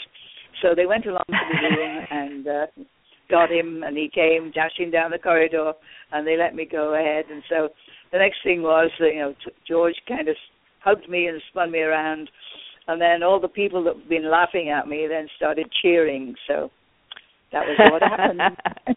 [0.61, 2.67] So they went along to the room and uh,
[3.33, 5.73] got him, and he came dashing down the corridor,
[6.13, 7.25] and they let me go ahead.
[7.33, 7.71] And so
[8.13, 10.37] the next thing was, that, you know, t- George kind of
[10.85, 12.31] hugged me and spun me around,
[12.87, 16.35] and then all the people that had been laughing at me then started cheering.
[16.47, 16.71] So
[17.53, 18.97] that was what happened.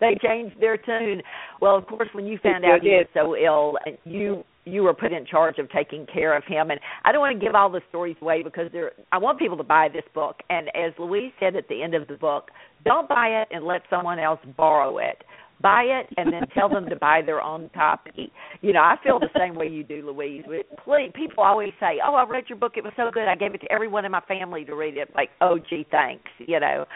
[0.00, 1.20] they changed their tune.
[1.60, 5.12] Well, of course, when you found out he was so ill, you you were put
[5.12, 6.70] in charge of taking care of him.
[6.70, 8.92] And I don't want to give all the stories away because there.
[9.12, 10.36] I want people to buy this book.
[10.50, 12.50] And as Louise said at the end of the book,
[12.84, 15.22] don't buy it and let someone else borrow it.
[15.62, 18.32] Buy it and then tell them to buy their own copy.
[18.62, 20.42] You know, I feel the same way you do, Louise.
[20.84, 23.28] Please, people always say, "Oh, I read your book; it was so good.
[23.28, 26.30] I gave it to everyone in my family to read it." Like, oh, gee, thanks.
[26.38, 26.86] You know,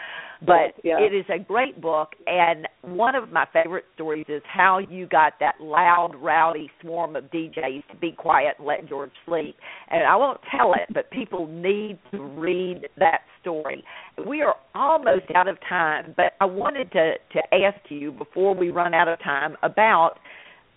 [0.41, 0.99] but Yeah.
[0.99, 5.39] it is a great book, and one of my favorite stories is how you got
[5.39, 9.57] that loud, rowdy swarm of DJs to be quiet and let George sleep.
[9.89, 13.83] And I won't tell it, but people need to read that story.
[14.25, 18.69] We are almost out of time, but I wanted to to ask you before we
[18.69, 20.19] run out of time about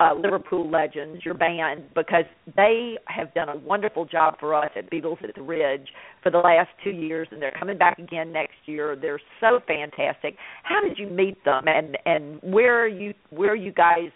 [0.01, 2.25] uh, Liverpool Legends, your band, because
[2.57, 5.89] they have done a wonderful job for us at Beatles at the Ridge
[6.23, 8.97] for the last two years, and they're coming back again next year.
[9.01, 10.37] They're so fantastic.
[10.63, 14.11] How did you meet them, and and where are you where are you guys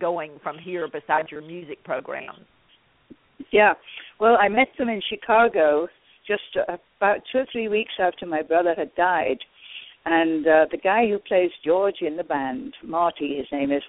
[0.00, 2.44] going from here besides your music program?
[3.52, 3.74] Yeah.
[4.20, 5.88] Well, I met them in Chicago
[6.26, 6.42] just
[6.98, 9.38] about two or three weeks after my brother had died.
[10.10, 13.82] And uh, the guy who plays George in the band, Marty, his name is,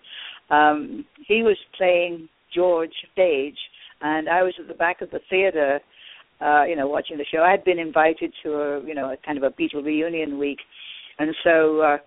[0.49, 3.55] um, he was playing George stage,
[4.01, 5.79] and I was at the back of the theater,
[6.41, 7.41] uh, you know, watching the show.
[7.41, 10.59] I had been invited to a, you know, a kind of a Beatle reunion week,
[11.19, 11.97] and so uh,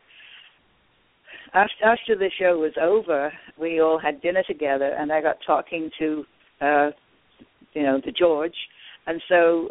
[1.54, 5.90] after after the show was over, we all had dinner together, and I got talking
[5.98, 6.24] to,
[6.60, 6.90] uh,
[7.72, 8.56] you know, to George,
[9.06, 9.70] and so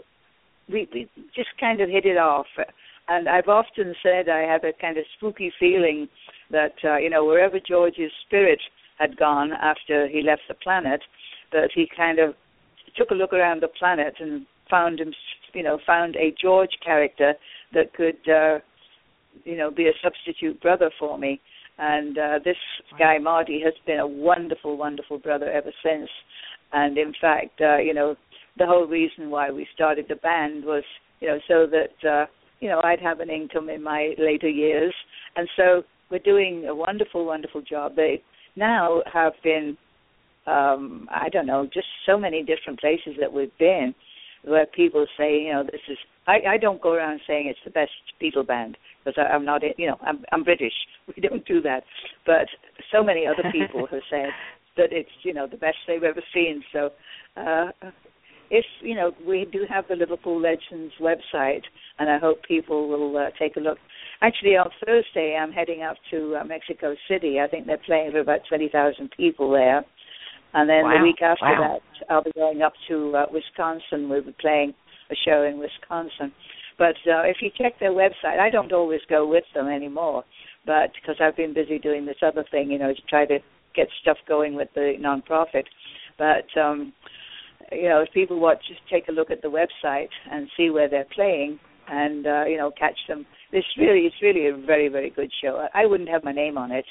[0.67, 2.47] we, we just kind of hit it off.
[3.11, 6.07] And I've often said I have a kind of spooky feeling
[6.49, 8.59] that uh, you know wherever George's spirit
[8.99, 11.01] had gone after he left the planet,
[11.51, 12.35] that he kind of
[12.95, 15.13] took a look around the planet and found him,
[15.53, 17.33] you know, found a George character
[17.73, 18.59] that could, uh,
[19.43, 21.41] you know, be a substitute brother for me.
[21.79, 22.57] And uh, this
[22.97, 26.09] guy Marty has been a wonderful, wonderful brother ever since.
[26.71, 28.15] And in fact, uh, you know,
[28.57, 30.83] the whole reason why we started the band was,
[31.19, 32.25] you know, so that uh,
[32.61, 34.93] you know I'd have an income in my later years.
[35.35, 37.95] And so we're doing a wonderful, wonderful job.
[37.95, 38.21] They
[38.55, 39.77] now have been,
[40.45, 43.93] um, I don't know, just so many different places that we've been,
[44.43, 45.97] where people say, you know, this is.
[46.27, 47.91] I, I don't go around saying it's the best
[48.21, 50.73] Beatle band because I'm not, you know, I'm I'm British.
[51.15, 51.83] We don't do that.
[52.25, 52.47] But
[52.91, 54.29] so many other people have said
[54.77, 56.63] that it's, you know, the best they've ever seen.
[56.71, 56.91] So,
[57.35, 57.71] uh,
[58.51, 61.63] if you know, we do have the Liverpool Legends website,
[61.97, 63.77] and I hope people will uh, take a look.
[64.21, 67.39] Actually, on Thursday, I'm heading up to uh, Mexico City.
[67.39, 69.83] I think they're playing for about twenty thousand people there.
[70.53, 70.97] And then wow.
[70.97, 71.79] the week after wow.
[71.79, 74.09] that, I'll be going up to uh, Wisconsin.
[74.09, 74.73] We'll be playing
[75.09, 76.33] a show in Wisconsin.
[76.77, 80.23] But uh, if you check their website, I don't always go with them anymore,
[80.65, 83.39] but because I've been busy doing this other thing, you know, to try to
[83.75, 85.65] get stuff going with the nonprofit.
[86.17, 86.91] But um,
[87.71, 90.89] you know, if people want, just take a look at the website and see where
[90.89, 93.25] they're playing, and uh, you know, catch them.
[93.51, 95.67] It's really, it's really a very, very good show.
[95.73, 96.85] I wouldn't have my name on it,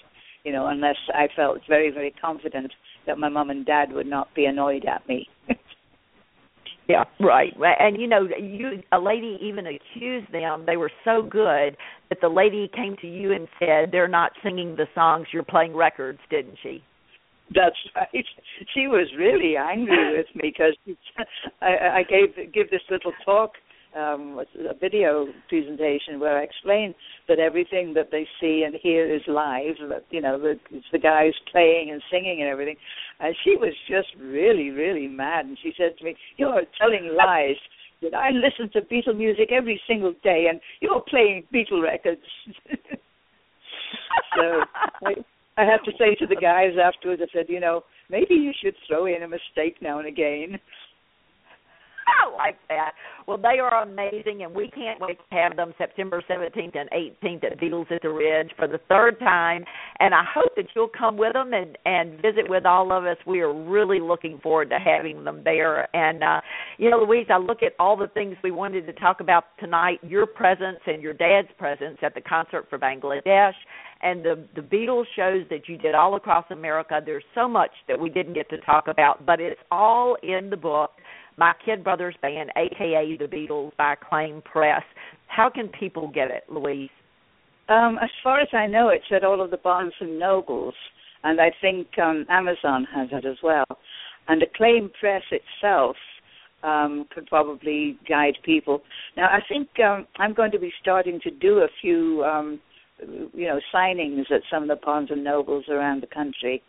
[0.45, 2.73] you know, unless I felt very, very confident
[3.07, 5.29] that my mom and dad would not be annoyed at me.
[6.89, 7.55] yeah, right.
[7.79, 10.65] And you know, you a lady even accused them.
[10.67, 11.77] They were so good
[12.11, 15.29] that the lady came to you and said they're not singing the songs.
[15.33, 16.83] You're playing records, didn't she?
[17.55, 18.25] That's right.
[18.75, 20.77] She was really angry with me because
[21.61, 23.53] I, I gave give this little talk,
[23.97, 26.95] um, a video presentation where I explain
[27.27, 29.77] that everything that they see and hear is live.
[29.89, 32.77] That you know, the, it's the guys playing and singing and everything.
[33.19, 35.47] And she was just really, really mad.
[35.47, 37.57] And she said to me, "You're telling lies."
[38.03, 42.23] That I listen to Beatle music every single day, and you're playing Beatle records.
[44.35, 44.63] so.
[45.05, 45.15] I,
[45.57, 48.75] I have to say to the guys afterwards, I said, you know, maybe you should
[48.87, 50.59] throw in a mistake now and again.
[52.11, 52.93] I like that.
[53.27, 57.45] Well, they are amazing, and we can't wait to have them September 17th and 18th
[57.45, 59.65] at Beatles at the Ridge for the third time.
[59.99, 63.17] And I hope that you'll come with them and and visit with all of us.
[63.27, 65.95] We are really looking forward to having them there.
[65.95, 66.41] And uh,
[66.79, 70.01] you know, Louise, I look at all the things we wanted to talk about tonight.
[70.03, 73.55] Your presence and your dad's presence at the concert for Bangladesh
[74.03, 77.01] and the the Beatles shows that you did all across America.
[77.05, 80.57] There's so much that we didn't get to talk about, but it's all in the
[80.57, 80.93] book.
[81.41, 84.83] My Kid Brothers Band, aka the Beatles, by Acclaim Press.
[85.27, 86.91] How can people get it, Louise?
[87.71, 90.75] Um, as far as I know, it's at all of the Barnes and Nobles,
[91.25, 93.65] and I think um, Amazon has it as well.
[94.29, 95.97] And Acclaim Press itself
[96.63, 98.83] um, could probably guide people.
[99.17, 102.61] Now, I think um, I'm going to be starting to do a few um,
[103.33, 106.63] you know signings at some of the Barnes and Nobles around the country.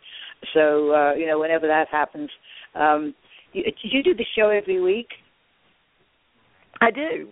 [0.54, 2.30] So uh, you know whenever that happens,
[2.74, 3.14] um,
[3.52, 5.08] you, do you do the show every week?
[6.80, 7.28] I do.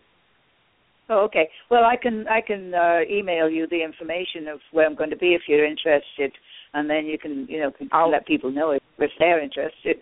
[1.09, 1.49] Oh, okay.
[1.71, 5.17] Well, I can I can uh, email you the information of where I'm going to
[5.17, 6.33] be if you're interested,
[6.73, 9.97] and then you can you know can let people know if, if they're interested.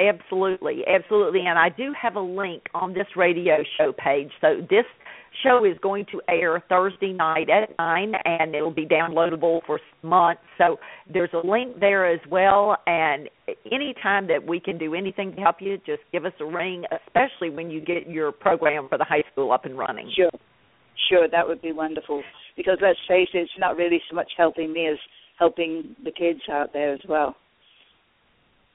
[0.00, 4.30] Absolutely, absolutely, and I do have a link on this radio show page.
[4.40, 4.84] So this
[5.42, 10.42] show is going to air Thursday night at 9 and it'll be downloadable for months.
[10.56, 10.78] So
[11.12, 13.28] there's a link there as well and
[13.70, 17.50] anytime that we can do anything to help you, just give us a ring, especially
[17.50, 20.10] when you get your program for the high school up and running.
[20.14, 20.30] Sure.
[21.08, 22.22] Sure, that would be wonderful.
[22.56, 24.98] Because let's face it, it's not really so much helping me as
[25.38, 27.36] helping the kids out there as well.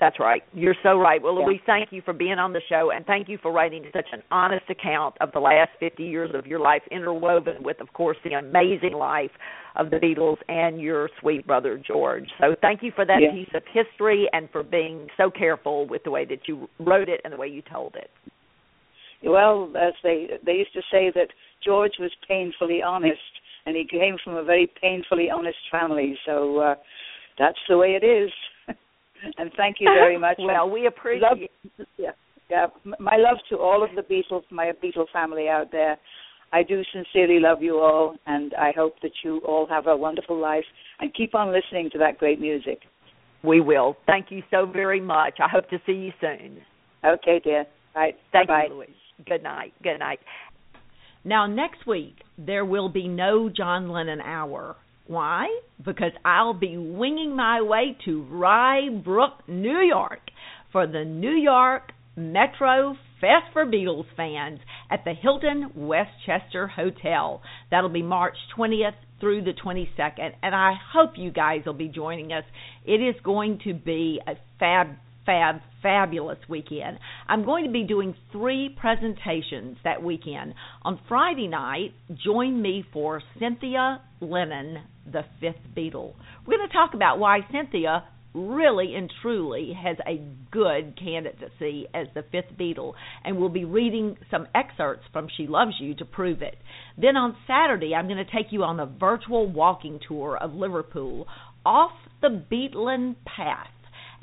[0.03, 0.43] That's right.
[0.53, 1.21] You're so right.
[1.21, 1.45] Well, Yeah.
[1.45, 4.21] Louise, thank you for being on the show, and thank you for writing such an
[4.31, 8.33] honest account of the last 50 years of your life, interwoven with, of course, the
[8.33, 9.31] amazing life
[9.77, 12.29] of the Beatles and your sweet brother George.
[12.41, 13.31] So, thank you for that Yeah.
[13.31, 17.21] piece of history and for being so careful with the way that you wrote it
[17.23, 18.11] and the way you told it.
[19.23, 21.29] Well, as they they used to say that
[21.61, 23.21] George was painfully honest,
[23.65, 26.19] and he came from a very painfully honest family.
[26.25, 26.75] So uh,
[27.37, 28.33] that's the way it is.
[29.37, 30.37] And thank you very much.
[30.39, 31.21] well, we appreciate.
[31.21, 31.37] love,
[31.97, 32.11] yeah,
[32.49, 32.67] yeah.
[32.99, 35.97] My love to all of the Beatles, my Beatle family out there.
[36.51, 40.39] I do sincerely love you all, and I hope that you all have a wonderful
[40.39, 40.65] life
[40.99, 42.79] and keep on listening to that great music.
[43.43, 43.97] We will.
[44.05, 45.39] Thank you so very much.
[45.39, 46.59] I hope to see you soon.
[47.03, 47.65] Okay, dear.
[47.95, 48.15] Right.
[48.31, 48.65] Thank Bye.
[48.69, 48.89] you, Louise.
[49.25, 49.73] Good night.
[49.81, 50.19] Good night.
[51.25, 54.75] Now, next week, there will be no John Lennon Hour.
[55.07, 55.47] Why?
[55.83, 60.21] Because I'll be winging my way to Rye Brook, New York
[60.71, 67.41] for the New York Metro Fest for Beatles fans at the Hilton Westchester Hotel.
[67.71, 72.33] That'll be March 20th through the 22nd, and I hope you guys will be joining
[72.33, 72.43] us.
[72.85, 74.87] It is going to be a fab
[75.25, 76.99] fab, fabulous weekend.
[77.27, 80.53] I'm going to be doing three presentations that weekend.
[80.83, 81.93] On Friday night,
[82.23, 84.79] join me for Cynthia Lennon,
[85.11, 86.13] the fifth Beatle.
[86.45, 92.07] We're going to talk about why Cynthia really and truly has a good candidacy as
[92.15, 92.93] the fifth Beatle,
[93.23, 96.57] and we'll be reading some excerpts from She Loves You to prove it.
[96.97, 101.27] Then on Saturday, I'm going to take you on a virtual walking tour of Liverpool
[101.65, 101.91] off
[102.21, 103.67] the Beatland Path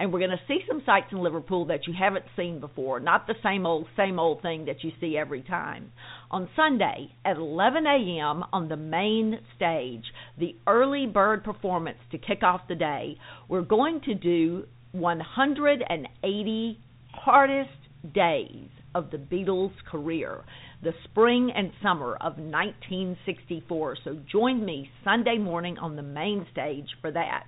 [0.01, 3.27] and we're going to see some sights in Liverpool that you haven't seen before, not
[3.27, 5.93] the same old same old thing that you see every time.
[6.31, 8.43] On Sunday at 11 a.m.
[8.51, 10.05] on the main stage,
[10.39, 16.79] the early bird performance to kick off the day, we're going to do 180
[17.13, 17.71] hardest
[18.15, 20.45] days of the Beatles' career,
[20.83, 23.99] the spring and summer of 1964.
[24.03, 27.45] So join me Sunday morning on the main stage for that.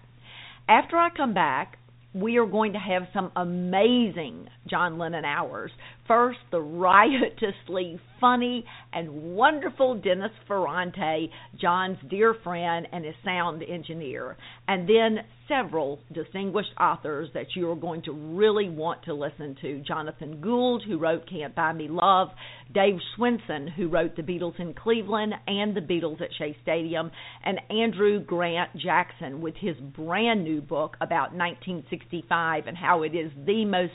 [0.68, 1.78] After I come back,
[2.14, 5.70] we are going to have some amazing John Lennon hours.
[6.06, 11.30] First, the riotously funny and wonderful Dennis Ferrante,
[11.60, 14.36] John's dear friend and his sound engineer,
[14.68, 19.82] and then several distinguished authors that you are going to really want to listen to.
[19.86, 22.28] Jonathan Gould, who wrote Can't Buy Me Love,
[22.72, 27.10] Dave Schwensen, who wrote The Beatles in Cleveland and The Beatles at Shea Stadium,
[27.44, 33.30] and Andrew Grant Jackson with his brand new book about 1965 and how it is
[33.44, 33.92] the most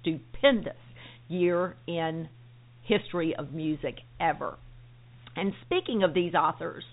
[0.00, 0.74] stupendous
[1.28, 2.28] year in
[2.82, 4.56] history of music ever.
[5.36, 6.84] And speaking of these authors,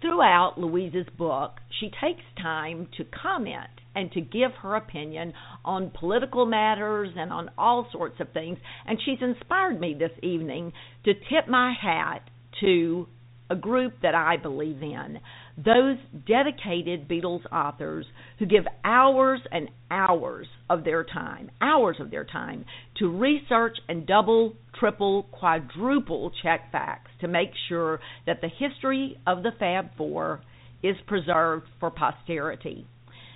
[0.00, 5.32] throughout Louise's book, she takes time to comment and to give her opinion
[5.64, 8.58] on political matters and on all sorts of things.
[8.86, 10.72] And she's inspired me this evening
[11.04, 12.22] to tip my hat
[12.60, 13.06] to
[13.50, 15.18] a group that I believe in.
[15.56, 15.96] Those
[16.26, 18.06] dedicated Beatles authors
[18.38, 22.64] who give hours and hours of their time, hours of their time,
[22.98, 29.42] to research and double, triple, quadruple check facts to make sure that the history of
[29.42, 30.42] the Fab Four
[30.82, 32.86] is preserved for posterity.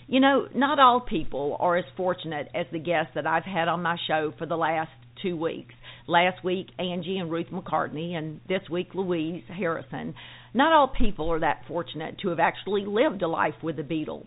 [0.06, 3.82] You know, not all people are as fortunate as the guests that I've had on
[3.82, 4.90] my show for the last
[5.22, 5.74] two weeks.
[6.06, 10.14] Last week, Angie and Ruth McCartney, and this week, Louise Harrison.
[10.52, 14.26] Not all people are that fortunate to have actually lived a life with the Beatles.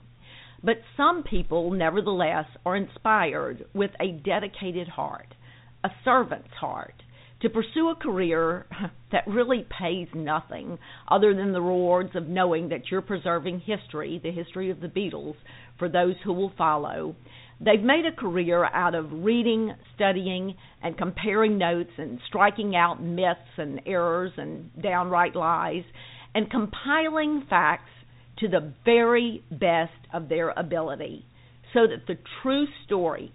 [0.63, 5.35] But some people, nevertheless, are inspired with a dedicated heart,
[5.83, 6.95] a servant's heart,
[7.41, 8.65] to pursue a career
[9.11, 14.31] that really pays nothing other than the rewards of knowing that you're preserving history, the
[14.31, 15.35] history of the Beatles,
[15.77, 17.15] for those who will follow.
[17.59, 23.57] They've made a career out of reading, studying, and comparing notes and striking out myths
[23.57, 25.83] and errors and downright lies
[26.33, 27.91] and compiling facts
[28.39, 31.25] to the very best of their ability
[31.73, 33.31] so that the true story,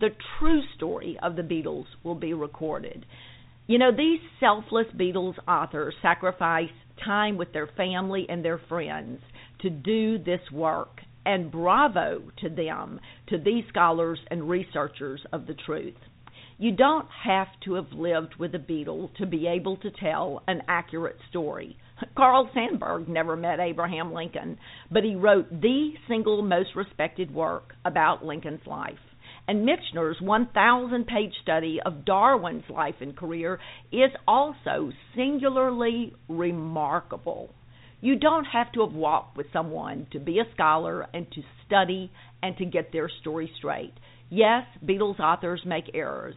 [0.00, 3.06] the true story of the Beatles will be recorded.
[3.68, 6.70] You know, these selfless Beatles authors sacrifice
[7.04, 9.20] time with their family and their friends
[9.60, 15.54] to do this work and bravo to them, to these scholars and researchers of the
[15.54, 15.94] truth.
[16.58, 20.62] You don't have to have lived with a Beatle to be able to tell an
[20.68, 21.76] accurate story.
[22.16, 24.58] Carl Sandburg never met Abraham Lincoln,
[24.90, 28.98] but he wrote the single most respected work about Lincoln's life.
[29.48, 33.58] And Michener's 1,000 page study of Darwin's life and career
[33.90, 37.50] is also singularly remarkable.
[38.02, 42.10] You don't have to have walked with someone to be a scholar and to study
[42.42, 43.94] and to get their story straight.
[44.28, 46.34] Yes, Beatles authors make errors.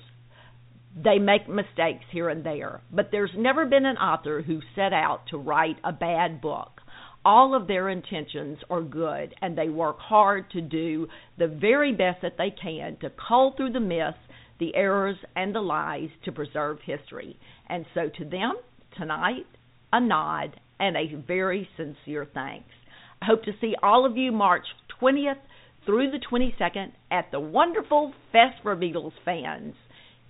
[0.96, 5.22] They make mistakes here and there, but there's never been an author who set out
[5.32, 6.82] to write a bad book.
[7.26, 11.08] All of their intentions are good, and they work hard to do
[11.40, 14.20] the very best that they can to cull through the myths,
[14.60, 17.40] the errors, and the lies to preserve history.
[17.68, 18.54] And so to them,
[18.96, 19.48] tonight,
[19.92, 22.70] a nod and a very sincere thanks.
[23.22, 24.66] I hope to see all of you March
[25.02, 25.40] 20th
[25.86, 29.76] through the 22nd at the wonderful Fest for Beatles fans.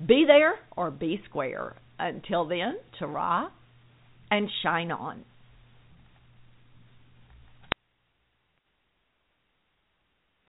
[0.06, 1.76] Be there or be square.
[1.98, 3.50] Until then, ta
[4.30, 5.24] and shine on.